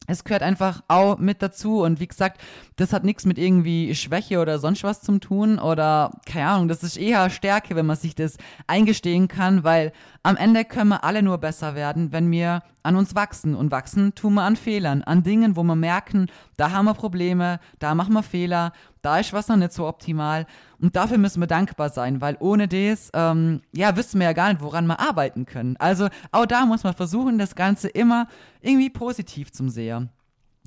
[0.07, 2.41] es gehört einfach auch mit dazu und wie gesagt,
[2.75, 6.83] das hat nichts mit irgendwie Schwäche oder sonst was zu tun oder keine Ahnung, das
[6.83, 8.37] ist eher Stärke, wenn man sich das
[8.67, 13.15] eingestehen kann, weil am Ende können wir alle nur besser werden, wenn wir an uns
[13.15, 16.93] wachsen und wachsen tun wir an Fehlern, an Dingen, wo wir merken, da haben wir
[16.93, 20.47] Probleme, da machen wir Fehler, da ist was noch nicht so optimal
[20.81, 24.51] und dafür müssen wir dankbar sein, weil ohne das, ähm, ja, wüssten wir ja gar
[24.51, 25.75] nicht, woran wir arbeiten können.
[25.77, 28.27] Also auch da muss man versuchen, das Ganze immer
[28.61, 30.09] irgendwie positiv zu sehen.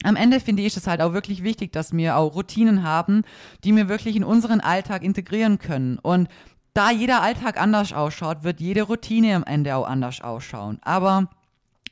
[0.04, 3.22] Am Ende finde ich es halt auch wirklich wichtig, dass wir auch Routinen haben,
[3.64, 5.98] die wir wirklich in unseren Alltag integrieren können.
[5.98, 6.28] Und
[6.74, 10.78] da jeder Alltag anders ausschaut, wird jede Routine am Ende auch anders ausschauen.
[10.82, 11.30] Aber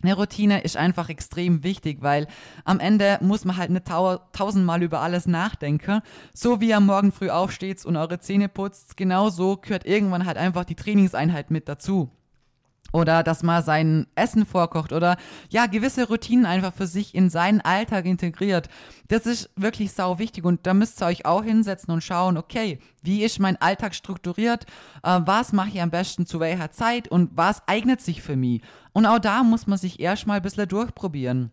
[0.02, 2.26] eine Routine ist einfach extrem wichtig, weil
[2.64, 6.00] am Ende muss man halt nicht tau tausendmal über alles nachdenken.
[6.32, 10.36] So wie ihr morgen früh aufsteht und eure Zähne putzt, genau so gehört irgendwann halt
[10.36, 12.10] einfach die Trainingseinheit mit dazu
[12.94, 15.16] oder dass man sein Essen vorkocht oder
[15.50, 18.68] ja, gewisse Routinen einfach für sich in seinen Alltag integriert.
[19.08, 22.78] Das ist wirklich sau wichtig und da müsst ihr euch auch hinsetzen und schauen, okay,
[23.02, 24.64] wie ist mein Alltag strukturiert,
[25.02, 28.62] äh, was mache ich am besten zu welcher Zeit und was eignet sich für mich.
[28.92, 31.50] Und auch da muss man sich erstmal ein bisschen durchprobieren.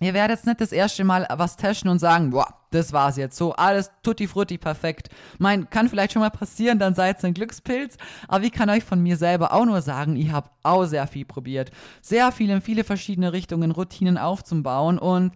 [0.00, 3.36] Ihr werdet jetzt nicht das erste Mal was testen und sagen, boah, das war's jetzt
[3.36, 5.08] so, alles tutti frutti perfekt.
[5.38, 8.84] Mein, kann vielleicht schon mal passieren, dann seid ihr ein Glückspilz, aber ich kann euch
[8.84, 11.70] von mir selber auch nur sagen, ich habe auch sehr viel probiert.
[12.00, 15.32] Sehr viel in viele verschiedene Richtungen, Routinen aufzubauen und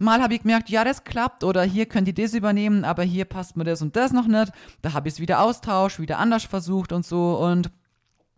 [0.00, 3.24] Mal habe ich gemerkt, ja, das klappt oder hier könnt ihr das übernehmen, aber hier
[3.24, 4.52] passt mir das und das noch nicht.
[4.80, 7.72] Da habe ich es wieder austauscht, wieder anders versucht und so und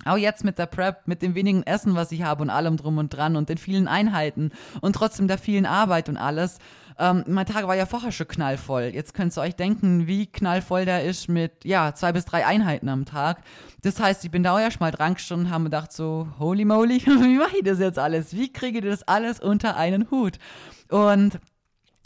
[0.04, 2.98] auch jetzt mit der Prep, mit dem wenigen Essen, was ich habe und allem drum
[2.98, 6.58] und dran und den vielen Einheiten und trotzdem der vielen Arbeit und alles.
[6.98, 8.90] Ähm, mein Tag war ja vorher schon knallvoll.
[8.92, 12.90] Jetzt könnt ihr euch denken, wie knallvoll der ist mit, ja, zwei bis drei Einheiten
[12.90, 13.38] am Tag.
[13.82, 16.66] Das heißt, ich bin da auch erst mal dran gestanden und habe gedacht so, holy
[16.66, 18.34] moly, wie mache ich das jetzt alles?
[18.34, 20.38] Wie kriege ich das alles unter einen Hut?
[20.90, 21.40] Und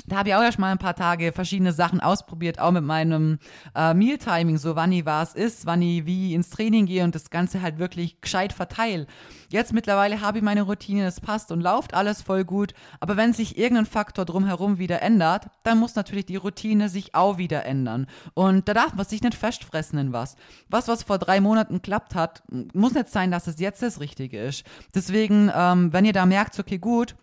[0.06, 3.38] da habe ich auch erst mal ein paar Tage verschiedene Sachen ausprobiert, auch mit meinem
[3.74, 7.30] äh, Mealtiming, so wann ich was ist, wann ich wie ins Training gehe und das
[7.30, 9.06] Ganze halt wirklich gescheit verteile.
[9.48, 13.32] Jetzt mittlerweile habe ich meine Routine, es passt und läuft alles voll gut, aber wenn
[13.32, 18.06] sich irgendein Faktor drumherum wieder ändert, dann muss natürlich die Routine sich auch wieder ändern.
[18.34, 20.36] Und da darf man sich nicht festfressen in was.
[20.68, 22.42] Was, was vor drei Monaten klappt hat,
[22.74, 24.64] muss nicht sein, dass es jetzt das Richtige ist.
[24.94, 27.14] Deswegen, ähm, wenn ihr da merkt, okay, gut,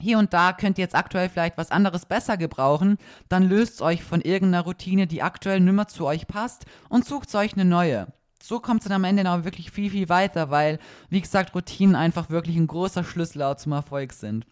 [0.00, 4.02] hier und da könnt ihr jetzt aktuell vielleicht was anderes besser gebrauchen, dann löst euch
[4.02, 8.08] von irgendeiner Routine, die aktuell nimmer zu euch passt und sucht euch eine neue.
[8.42, 10.78] So kommt es dann am Ende noch wirklich viel, viel weiter, weil,
[11.08, 14.44] wie gesagt, Routinen einfach wirklich ein großer Schlüssel auch zum Erfolg sind.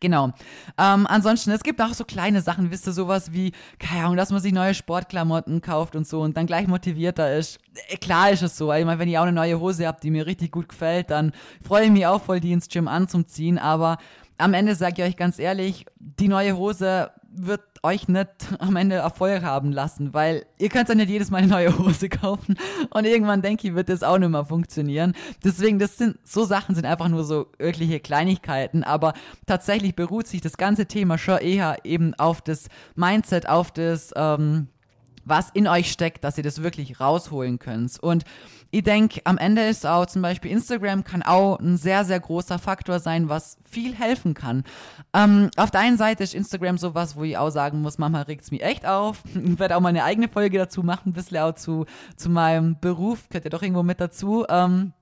[0.00, 0.32] Genau.
[0.76, 4.30] Ähm, ansonsten, es gibt auch so kleine Sachen, wisst ihr, sowas wie, keine Ahnung, dass
[4.30, 7.58] man sich neue Sportklamotten kauft und so und dann gleich motivierter ist.
[7.88, 8.72] Äh, klar ist es so.
[8.72, 11.32] Ich meine, wenn ihr auch eine neue Hose habt, die mir richtig gut gefällt, dann
[11.66, 13.96] freue ich mich auch voll, die ins Gym anzuziehen, aber
[14.38, 18.96] am Ende sage ich euch ganz ehrlich, die neue Hose wird euch nicht am Ende
[18.96, 22.56] Erfolg haben lassen, weil ihr könnt dann nicht jedes Mal eine neue Hose kaufen
[22.90, 25.14] und irgendwann denke ich, wird das auch nicht mehr funktionieren.
[25.44, 29.12] Deswegen, das sind, so Sachen sind einfach nur so wirkliche Kleinigkeiten, aber
[29.46, 34.68] tatsächlich beruht sich das ganze Thema schon eher eben auf das Mindset, auf das, ähm,
[35.26, 37.98] was in euch steckt, dass ihr das wirklich rausholen könnt.
[38.00, 38.24] Und
[38.70, 42.58] ich denke, am Ende ist auch zum Beispiel Instagram kann auch ein sehr, sehr großer
[42.58, 44.64] Faktor sein, was viel helfen kann.
[45.12, 48.44] Ähm, auf der einen Seite ist Instagram sowas, wo ich auch sagen muss, manchmal regt
[48.44, 49.22] es mich echt auf.
[49.56, 51.86] Ich werde auch mal eine eigene Folge dazu machen, ein bisschen auch zu,
[52.16, 54.44] zu meinem Beruf, gehört ja doch irgendwo mit dazu.
[54.48, 54.92] Ähm,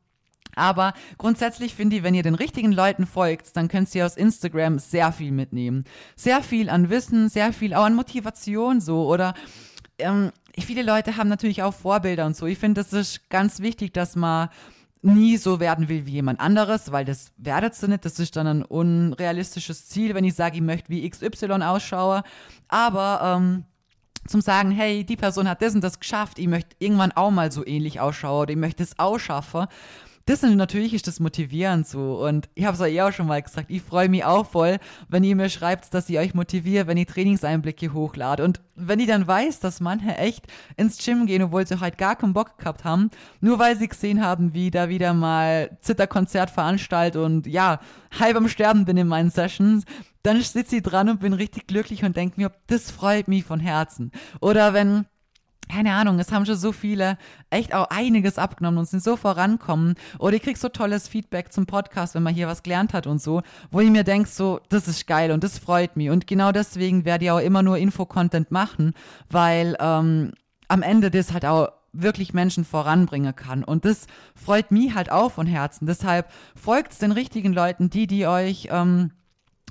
[0.55, 4.79] aber grundsätzlich finde ich, wenn ihr den richtigen Leuten folgt, dann könnt ihr aus Instagram
[4.79, 5.85] sehr viel mitnehmen.
[6.15, 9.35] Sehr viel an Wissen, sehr viel auch an Motivation so oder
[9.99, 12.47] ähm, viele Leute haben natürlich auch Vorbilder und so.
[12.47, 14.49] Ich finde, das ist ganz wichtig, dass man
[15.03, 18.05] nie so werden will wie jemand anderes, weil das werdet ihr nicht.
[18.05, 22.23] Das ist dann ein unrealistisches Ziel, wenn ich sage, ich möchte wie XY ausschaue.
[22.69, 23.65] Aber ähm,
[24.27, 27.53] zum sagen, hey, die Person hat das und das geschafft, ich möchte irgendwann auch mal
[27.53, 29.67] so ähnlich ausschauen oder ich möchte es ausschaffen
[30.27, 32.25] das ist natürlich ist das motivierend so.
[32.27, 35.23] Und ich habe es euch auch schon mal gesagt, ich freue mich auch voll, wenn
[35.23, 38.43] ihr mir schreibt, dass ich euch motiviere, wenn ich Trainingseinblicke hochlade.
[38.43, 42.17] Und wenn ich dann weiß, dass manche echt ins Gym gehen, obwohl sie halt gar
[42.17, 43.11] keinen Bock gehabt haben,
[43.41, 47.81] nur weil sie gesehen haben, wie da wieder mal Zitterkonzert veranstaltet und ja,
[48.19, 49.85] halb am Sterben bin in meinen Sessions,
[50.23, 53.61] dann sitze ich dran und bin richtig glücklich und denke mir, das freut mich von
[53.61, 54.11] Herzen.
[54.41, 55.05] Oder wenn
[55.69, 57.17] keine Ahnung, es haben schon so viele
[57.51, 59.95] echt auch einiges abgenommen und sind so vorankommen.
[60.19, 63.21] Oder ich krieg so tolles Feedback zum Podcast, wenn man hier was gelernt hat und
[63.21, 66.11] so, wo ich mir denk so, das ist geil und das freut mich.
[66.11, 68.95] Und genau deswegen werde ich auch immer nur Info-Content machen,
[69.31, 70.33] weil ähm,
[70.69, 73.65] am Ende das halt auch wirklich Menschen voranbringen kann.
[73.65, 75.87] Und das freut mich halt auch von Herzen.
[75.87, 79.13] Deshalb folgt den richtigen Leuten, die, die euch ähm,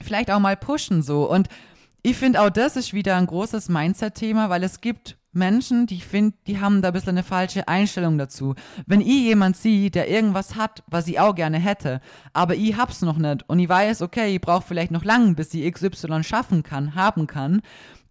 [0.02, 1.30] vielleicht auch mal pushen so.
[1.30, 1.50] Und
[2.02, 6.06] ich finde auch das ist wieder ein großes Mindset-Thema, weil es gibt Menschen, die ich
[6.06, 8.56] finde, die haben da ein bisschen eine falsche Einstellung dazu.
[8.86, 12.02] Wenn ich jemand sehe, der irgendwas hat, was ich auch gerne hätte,
[12.34, 15.54] aber ich hab's noch nicht und ich weiß, okay, ich brauche vielleicht noch lang, bis
[15.54, 17.62] ich XY schaffen kann, haben kann,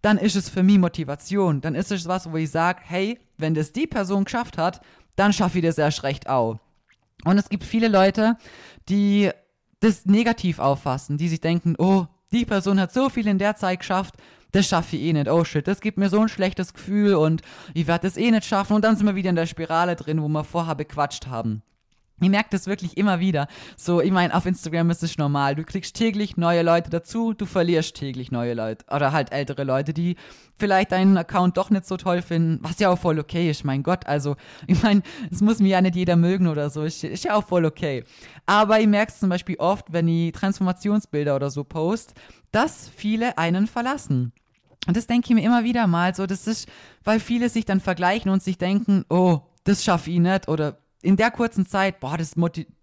[0.01, 1.61] dann ist es für mich Motivation.
[1.61, 4.81] Dann ist es was, wo ich sage, hey, wenn das die Person geschafft hat,
[5.15, 6.59] dann schaffe ich das erst recht auch.
[7.23, 8.37] Und es gibt viele Leute,
[8.89, 9.31] die
[9.79, 13.79] das negativ auffassen, die sich denken, oh, die Person hat so viel in der Zeit
[13.79, 14.15] geschafft,
[14.53, 15.29] das schaffe ich eh nicht.
[15.29, 17.41] Oh shit, das gibt mir so ein schlechtes Gefühl und
[17.73, 18.75] ich werde das eh nicht schaffen.
[18.75, 21.63] Und dann sind wir wieder in der Spirale drin, wo wir vorher bequatscht haben.
[22.21, 23.47] Ich merke das wirklich immer wieder.
[23.75, 25.55] So, ich meine, auf Instagram ist es normal.
[25.55, 28.85] Du kriegst täglich neue Leute dazu, du verlierst täglich neue Leute.
[28.93, 30.15] Oder halt ältere Leute, die
[30.57, 33.81] vielleicht deinen Account doch nicht so toll finden, was ja auch voll okay ist, mein
[33.83, 34.05] Gott.
[34.05, 34.35] Also,
[34.67, 37.45] ich meine, es muss mir ja nicht jeder mögen oder so, ist, ist ja auch
[37.45, 38.03] voll okay.
[38.45, 42.13] Aber ich merke es zum Beispiel oft, wenn ich Transformationsbilder oder so post,
[42.51, 44.31] dass viele einen verlassen.
[44.87, 46.67] Und das denke ich mir immer wieder mal so, das ist,
[47.03, 51.17] weil viele sich dann vergleichen und sich denken, oh, das schaffe ich nicht oder in
[51.17, 52.33] der kurzen Zeit, boah, das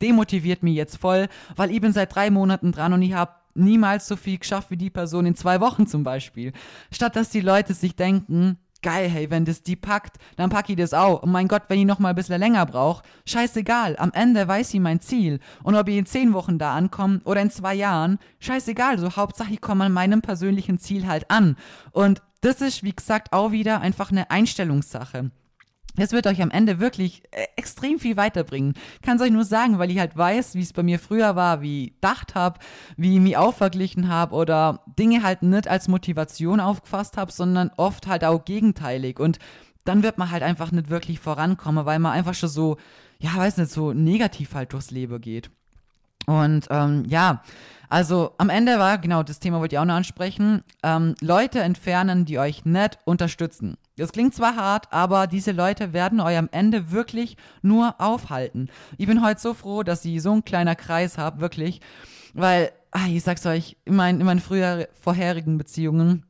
[0.03, 4.07] demotiviert mich jetzt voll, weil ich bin seit drei Monaten dran und ich habe niemals
[4.07, 6.53] so viel geschafft wie die Person in zwei Wochen zum Beispiel.
[6.93, 10.77] Statt dass die Leute sich denken, geil, hey, wenn das die packt, dann pack ich
[10.77, 11.23] das auch.
[11.23, 13.97] Und mein Gott, wenn ich noch mal ein bisschen länger brauche, scheißegal.
[13.99, 15.41] Am Ende weiß ich mein Ziel.
[15.63, 18.99] Und ob ich in zehn Wochen da ankomme oder in zwei Jahren, scheißegal.
[18.99, 21.57] So Hauptsache, ich komme an meinem persönlichen Ziel halt an.
[21.93, 25.31] Und das ist, wie gesagt, auch wieder einfach eine Einstellungssache.
[25.97, 28.75] Es wird euch am Ende wirklich äh, extrem viel weiterbringen.
[29.03, 31.61] Kann es euch nur sagen, weil ich halt weiß, wie es bei mir früher war,
[31.63, 32.61] wie ich gedacht habe,
[32.97, 37.71] wie ich mich auch verglichen habe oder Dinge halt nicht als Motivation aufgefasst habe, sondern
[37.77, 39.19] oft halt auch gegenteilig.
[39.19, 39.39] Und
[39.85, 42.77] dann wird man halt einfach nicht wirklich vorankommen, weil man einfach schon so,
[43.19, 45.51] ja, weiß nicht, so negativ halt durchs Leben geht.
[46.27, 47.43] Und ähm, ja,
[47.89, 52.25] also am Ende war, genau, das Thema wollte ich auch noch ansprechen, ähm, Leute entfernen,
[52.25, 53.77] die euch nicht unterstützen.
[54.01, 58.71] Das klingt zwar hart, aber diese Leute werden euch am Ende wirklich nur aufhalten.
[58.97, 61.83] Ich bin heute so froh, dass ich so ein kleiner Kreis habe, wirklich.
[62.33, 66.25] Weil, ach, ich sag's euch, in meinen, in meinen früher vorherigen Beziehungen,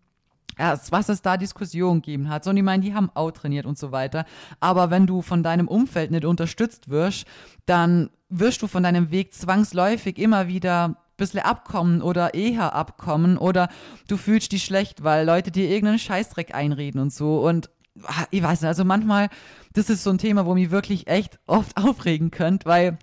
[0.57, 2.43] was es da Diskussionen gegeben hat.
[2.43, 4.25] So, und ich meine, die haben auch trainiert und so weiter.
[4.59, 7.25] Aber wenn du von deinem Umfeld nicht unterstützt wirst,
[7.67, 13.69] dann wirst du von deinem Weg zwangsläufig immer wieder bisschen abkommen oder eher abkommen oder
[14.09, 17.47] du fühlst dich schlecht, weil Leute dir irgendeinen Scheißdreck einreden und so.
[17.47, 17.71] Und
[18.03, 19.29] ah, ich weiß nicht, also manchmal,
[19.73, 22.99] das ist so ein Thema, wo mich wirklich echt oft aufregen könnt, weil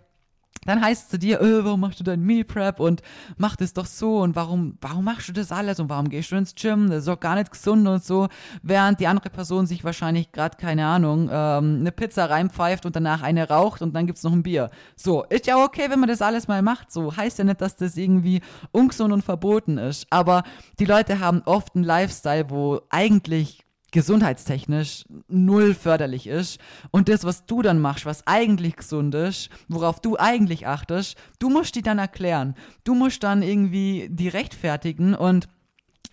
[0.67, 3.01] dann heißt zu dir, äh, warum machst du dein Meal Prep und
[3.37, 6.35] mach das doch so und warum, warum machst du das alles und warum gehst du
[6.35, 6.89] ins Gym?
[6.89, 8.27] Das ist doch gar nicht gesund und so,
[8.61, 13.21] während die andere Person sich wahrscheinlich gerade, keine Ahnung, ähm, eine Pizza reinpfeift und danach
[13.21, 14.69] eine raucht und dann gibt's noch ein Bier.
[14.95, 17.77] So, ist ja okay, wenn man das alles mal macht, so, heißt ja nicht, dass
[17.77, 20.43] das irgendwie ungesund und verboten ist, aber
[20.79, 26.59] die Leute haben oft einen Lifestyle, wo eigentlich gesundheitstechnisch null förderlich ist.
[26.91, 31.49] Und das, was du dann machst, was eigentlich gesund ist, worauf du eigentlich achtest, du
[31.49, 32.55] musst die dann erklären.
[32.83, 35.47] Du musst dann irgendwie die rechtfertigen und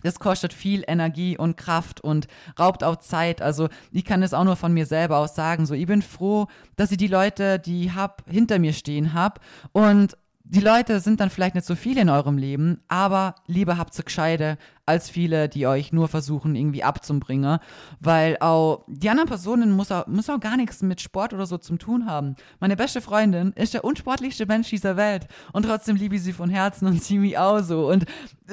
[0.03, 2.27] das kostet viel Energie und Kraft und
[2.59, 3.41] raubt auch Zeit.
[3.41, 5.65] Also ich kann es auch nur von mir selber aus sagen.
[5.65, 10.15] So, ich bin froh, dass ich die Leute, die hab, hinter mir stehen habe und
[10.47, 14.03] die Leute sind dann vielleicht nicht so viele in eurem Leben, aber lieber habt ihr
[14.03, 17.57] gescheide als viele, die euch nur versuchen, irgendwie abzubringen.
[17.99, 21.57] Weil auch die anderen Personen muss auch, muss auch gar nichts mit Sport oder so
[21.57, 22.35] zu tun haben.
[22.59, 26.51] Meine beste Freundin ist der unsportlichste Mensch dieser Welt und trotzdem liebe ich sie von
[26.51, 27.89] Herzen und sie mich auch so.
[27.89, 28.05] Und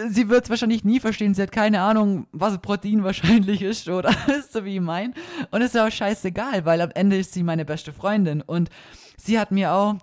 [0.08, 1.34] sie wird es wahrscheinlich nie verstehen.
[1.34, 5.12] Sie hat keine Ahnung, was Protein wahrscheinlich ist oder ist so wie ich mein.
[5.50, 8.70] Und es ist auch scheißegal, weil am Ende ist sie meine beste Freundin und
[9.18, 9.96] sie hat mir auch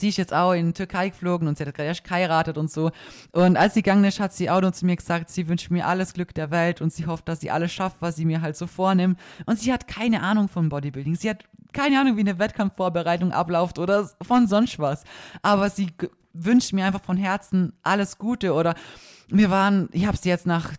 [0.00, 2.70] sie ist jetzt auch in die Türkei geflogen und sie hat gerade erst geheiratet und
[2.70, 2.90] so.
[3.32, 6.14] Und als sie gegangen ist, hat sie auch zu mir gesagt, sie wünscht mir alles
[6.14, 8.66] Glück der Welt und sie hofft, dass sie alles schafft, was sie mir halt so
[8.66, 9.18] vornimmt.
[9.46, 11.14] Und sie hat keine Ahnung von Bodybuilding.
[11.14, 15.04] Sie hat keine Ahnung, wie eine Wettkampfvorbereitung abläuft oder von sonst was.
[15.42, 15.92] Aber sie
[16.32, 18.74] wünscht mir einfach von Herzen alles Gute oder
[19.28, 20.72] wir waren, ich habe sie jetzt nach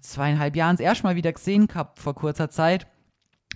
[0.00, 2.86] zweieinhalb Jahren das erste Mal wieder gesehen gehabt vor kurzer Zeit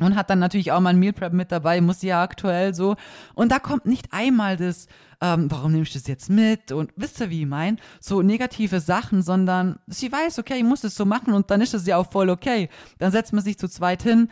[0.00, 2.96] und hat dann natürlich auch mal ein Meal Prep mit dabei, muss ja aktuell so.
[3.34, 4.88] Und da kommt nicht einmal das,
[5.20, 6.72] ähm, warum nimmst du das jetzt mit?
[6.72, 7.78] Und wisst ihr, wie ich mein?
[8.00, 11.74] So negative Sachen, sondern sie weiß, okay, ich muss es so machen und dann ist
[11.74, 12.68] es ja auch voll okay.
[12.98, 14.28] Dann setzt man sich zu zweit hin.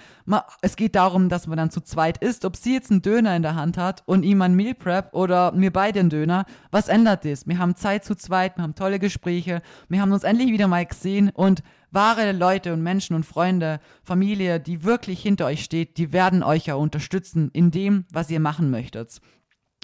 [0.62, 2.44] es geht darum, dass man dann zu zweit isst.
[2.44, 5.52] Ob sie jetzt einen Döner in der Hand hat und ihm ein Meal Prep oder
[5.52, 7.46] mir beide einen Döner, was ändert das?
[7.46, 10.84] Wir haben Zeit zu zweit, wir haben tolle Gespräche, wir haben uns endlich wieder mal
[10.84, 11.62] gesehen und
[11.92, 16.66] wahre Leute und Menschen und Freunde, Familie, die wirklich hinter euch steht, die werden euch
[16.66, 19.20] ja unterstützen in dem, was ihr machen möchtet.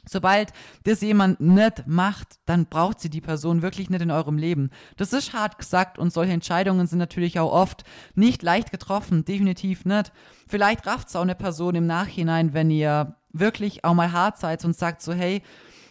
[0.09, 0.53] Sobald
[0.85, 4.71] das jemand nicht macht, dann braucht sie die Person wirklich nicht in eurem Leben.
[4.97, 7.85] Das ist hart gesagt und solche Entscheidungen sind natürlich auch oft
[8.15, 10.13] nicht leicht getroffen, definitiv nicht.
[10.49, 14.65] Vielleicht rafft es auch eine Person im Nachhinein, wenn ihr wirklich auch mal hart seid
[14.65, 15.43] und sagt so, hey,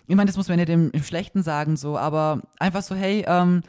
[0.07, 3.23] ich meine, das muss man nicht im, im Schlechten sagen, so, aber einfach so, hey,
[3.27, 3.61] ähm,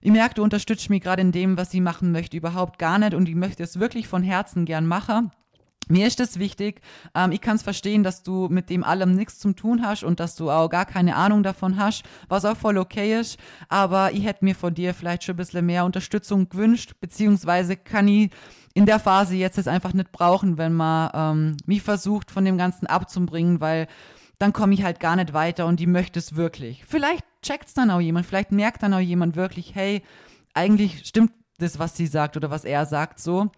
[0.00, 3.14] ich merke, du unterstützt mich gerade in dem, was sie machen möchte, überhaupt gar nicht
[3.14, 5.30] und ich möchte es wirklich von Herzen gern machen.
[5.90, 6.82] Mir ist es wichtig,
[7.14, 10.20] ähm, ich kann es verstehen, dass du mit dem allem nichts zu tun hast und
[10.20, 13.38] dass du auch gar keine Ahnung davon hast, was auch voll okay ist,
[13.70, 18.06] aber ich hätte mir von dir vielleicht schon ein bisschen mehr Unterstützung gewünscht, beziehungsweise kann
[18.06, 18.30] ich
[18.74, 22.58] in der Phase jetzt es einfach nicht brauchen, wenn man ähm, mich versucht, von dem
[22.58, 23.88] Ganzen abzubringen, weil
[24.38, 26.84] dann komme ich halt gar nicht weiter und die möchte es wirklich.
[26.86, 30.02] Vielleicht checkt es dann auch jemand, vielleicht merkt dann auch jemand wirklich, hey,
[30.54, 33.50] eigentlich stimmt das, was sie sagt oder was er sagt so.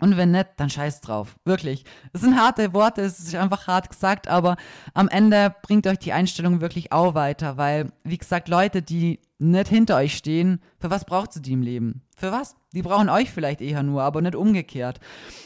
[0.00, 1.36] Und wenn nicht, dann scheiß drauf.
[1.44, 1.84] Wirklich.
[2.12, 4.56] Es sind harte Worte, es ist einfach hart gesagt, aber
[4.92, 9.68] am Ende bringt euch die Einstellung wirklich auch weiter, weil, wie gesagt, Leute, die nicht
[9.68, 12.02] hinter euch stehen, für was braucht sie die im Leben?
[12.16, 12.56] Für was?
[12.72, 14.98] Die brauchen euch vielleicht eher nur, aber nicht umgekehrt.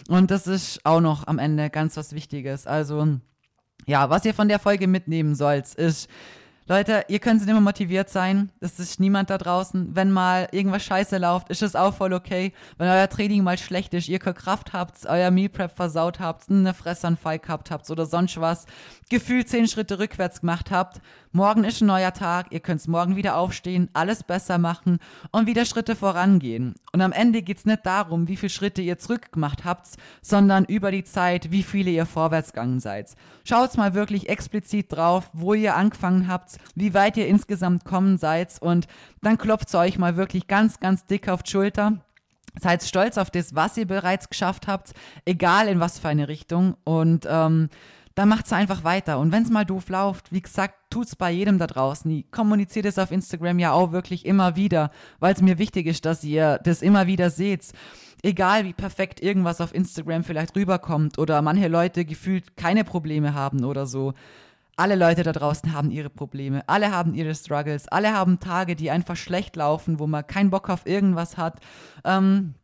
[0.08, 2.66] Und das ist auch noch am Ende ganz was Wichtiges.
[2.66, 3.18] Also,
[3.86, 6.08] ja, was ihr von der Folge mitnehmen sollt, ist,
[6.70, 8.50] Leute, ihr könnt immer motiviert sein.
[8.60, 9.96] Das ist niemand da draußen.
[9.96, 12.52] Wenn mal irgendwas scheiße läuft, ist es auch voll okay.
[12.76, 16.50] Wenn euer Training mal schlecht ist, ihr keine Kraft habt, euer Meal Prep versaut habt,
[16.50, 18.66] eine Fressanfall gehabt habt oder sonst was,
[19.08, 21.00] gefühlt zehn Schritte rückwärts gemacht habt,
[21.32, 24.98] Morgen ist ein neuer Tag, ihr könnt morgen wieder aufstehen, alles besser machen
[25.30, 26.74] und wieder Schritte vorangehen.
[26.94, 29.88] Und am Ende geht es nicht darum, wie viele Schritte ihr zurückgemacht habt,
[30.22, 33.14] sondern über die Zeit, wie viele ihr vorwärts gegangen seid.
[33.44, 38.60] Schaut mal wirklich explizit drauf, wo ihr angefangen habt, wie weit ihr insgesamt kommen seid
[38.60, 38.86] und
[39.22, 41.98] dann klopft euch mal wirklich ganz, ganz dick auf die Schulter.
[42.60, 44.92] Seid stolz auf das, was ihr bereits geschafft habt,
[45.24, 46.76] egal in was für eine Richtung.
[46.84, 47.68] Und ähm,
[48.18, 49.20] dann macht es einfach weiter.
[49.20, 52.10] Und wenn es mal doof läuft, wie gesagt, tut es bei jedem da draußen.
[52.10, 54.90] Ich kommuniziere das auf Instagram ja auch wirklich immer wieder,
[55.20, 57.70] weil es mir wichtig ist, dass ihr das immer wieder seht.
[58.24, 63.64] Egal wie perfekt irgendwas auf Instagram vielleicht rüberkommt oder manche Leute gefühlt keine Probleme haben
[63.64, 64.14] oder so.
[64.78, 68.92] Alle Leute da draußen haben ihre Probleme, alle haben ihre Struggles, alle haben Tage, die
[68.92, 71.58] einfach schlecht laufen, wo man keinen Bock auf irgendwas hat.
[72.04, 72.54] Ähm,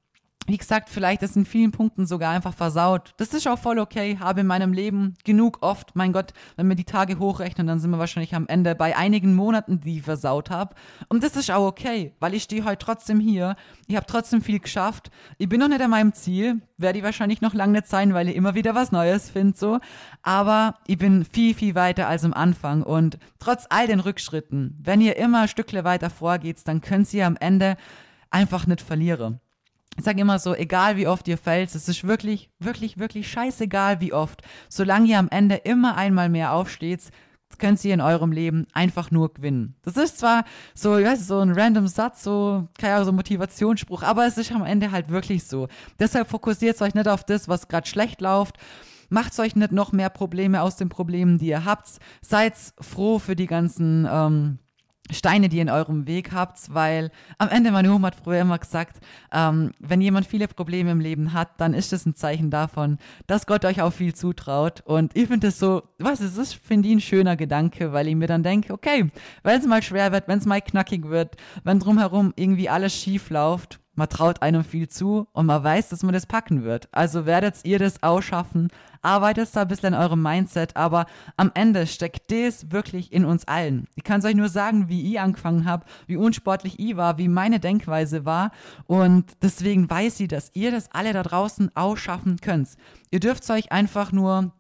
[0.47, 3.15] wie gesagt, vielleicht ist in vielen Punkten sogar einfach versaut.
[3.17, 4.19] Das ist auch voll okay.
[4.21, 7.91] Habe in meinem Leben genug oft, mein Gott, wenn wir die Tage hochrechnen, dann sind
[7.91, 10.75] wir wahrscheinlich am Ende bei einigen Monaten, die ich versaut habe.
[11.09, 13.57] Und das ist auch okay, weil ich stehe heute trotzdem hier.
[13.87, 15.11] Ich habe trotzdem viel geschafft.
[15.39, 16.61] Ich bin noch nicht an meinem Ziel.
[16.77, 19.79] Werde ich wahrscheinlich noch lange nicht sein, weil ich immer wieder was Neues finde, so.
[20.23, 22.83] Aber ich bin viel, viel weiter als am Anfang.
[22.83, 27.27] Und trotz all den Rückschritten, wenn ihr immer ein Stückle weiter vorgeht, dann könnt ihr
[27.27, 27.77] am Ende
[28.31, 29.41] einfach nicht verlieren
[29.97, 34.01] ich sage immer so, egal wie oft ihr fällt, es ist wirklich, wirklich, wirklich scheißegal
[34.01, 34.43] wie oft.
[34.69, 37.11] Solange ihr am Ende immer einmal mehr aufsteht,
[37.59, 39.77] könnt ihr in eurem Leben einfach nur gewinnen.
[39.83, 44.03] Das ist zwar so, ich weiß, so ein random Satz, so, keine Ahnung, so Motivationsspruch,
[44.03, 45.69] aber es ist am Ende halt wirklich so.
[45.99, 48.59] Deshalb fokussiert euch nicht auf das, was gerade schlecht läuft.
[49.11, 51.99] Macht euch nicht noch mehr Probleme aus den Problemen, die ihr habt.
[52.21, 54.59] Seid froh für die ganzen, ähm,
[55.11, 58.59] Steine, die ihr in eurem Weg habt, weil am Ende, meine Oma hat früher immer
[58.59, 59.01] gesagt,
[59.33, 63.47] ähm, wenn jemand viele Probleme im Leben hat, dann ist das ein Zeichen davon, dass
[63.47, 64.81] Gott euch auch viel zutraut.
[64.87, 68.17] Und ich finde es so, was ist das, finde ich ein schöner Gedanke, weil ich
[68.17, 69.11] mir dann denke, okay,
[69.43, 73.29] wenn es mal schwer wird, wenn es mal knackig wird, wenn drumherum irgendwie alles schief
[73.29, 76.89] läuft, man traut einem viel zu und man weiß, dass man das packen wird.
[76.93, 78.69] Also werdet ihr das ausschaffen,
[79.03, 83.47] arbeitet da ein bisschen an eurem Mindset, aber am Ende steckt das wirklich in uns
[83.47, 83.87] allen.
[83.95, 87.29] Ich kann es euch nur sagen, wie ich angefangen habe, wie unsportlich ich war, wie
[87.29, 88.51] meine Denkweise war
[88.87, 92.69] und deswegen weiß sie, dass ihr das alle da draußen ausschaffen könnt.
[93.11, 94.53] Ihr dürft euch einfach nur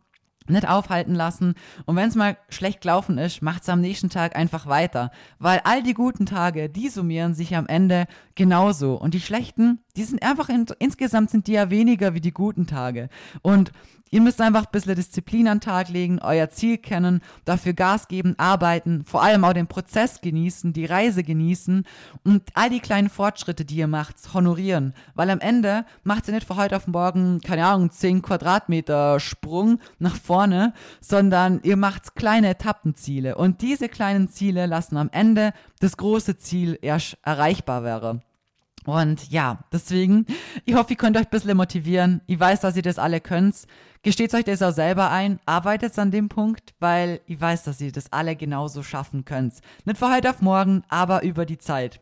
[0.48, 1.54] nicht aufhalten lassen.
[1.86, 5.10] Und wenn es mal schlecht gelaufen ist, macht es am nächsten Tag einfach weiter.
[5.38, 8.94] Weil all die guten Tage, die summieren sich am Ende genauso.
[8.94, 12.66] Und die schlechten, die sind einfach in, insgesamt sind die ja weniger wie die guten
[12.66, 13.08] Tage.
[13.42, 13.72] Und
[14.14, 18.06] Ihr müsst einfach ein bisschen Disziplin an den Tag legen, euer Ziel kennen, dafür Gas
[18.06, 21.84] geben, arbeiten, vor allem auch den Prozess genießen, die Reise genießen
[22.22, 24.94] und all die kleinen Fortschritte, die ihr macht, honorieren.
[25.16, 29.80] Weil am Ende macht ihr nicht von heute auf morgen, keine Ahnung, 10 Quadratmeter Sprung
[29.98, 33.34] nach vorne, sondern ihr macht kleine Etappenziele.
[33.34, 38.20] Und diese kleinen Ziele lassen am Ende das große Ziel erst erreichbar wäre.
[38.84, 40.26] Und ja, deswegen,
[40.64, 42.20] ich hoffe, ihr könnt euch ein bisschen motivieren.
[42.26, 43.66] Ich weiß, dass ihr das alle könnt.
[44.02, 47.90] Gesteht euch das auch selber ein, arbeitet an dem Punkt, weil ich weiß, dass ihr
[47.90, 49.54] das alle genauso schaffen könnt.
[49.86, 52.00] Nicht von heute auf morgen, aber über die Zeit.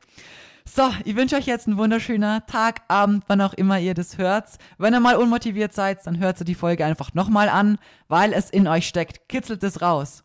[0.64, 4.46] So, ich wünsche euch jetzt einen wunderschönen Tag, Abend, wann auch immer ihr das hört.
[4.78, 7.78] Wenn ihr mal unmotiviert seid, dann hört ihr die Folge einfach nochmal an,
[8.08, 9.28] weil es in euch steckt.
[9.28, 10.24] Kitzelt es raus.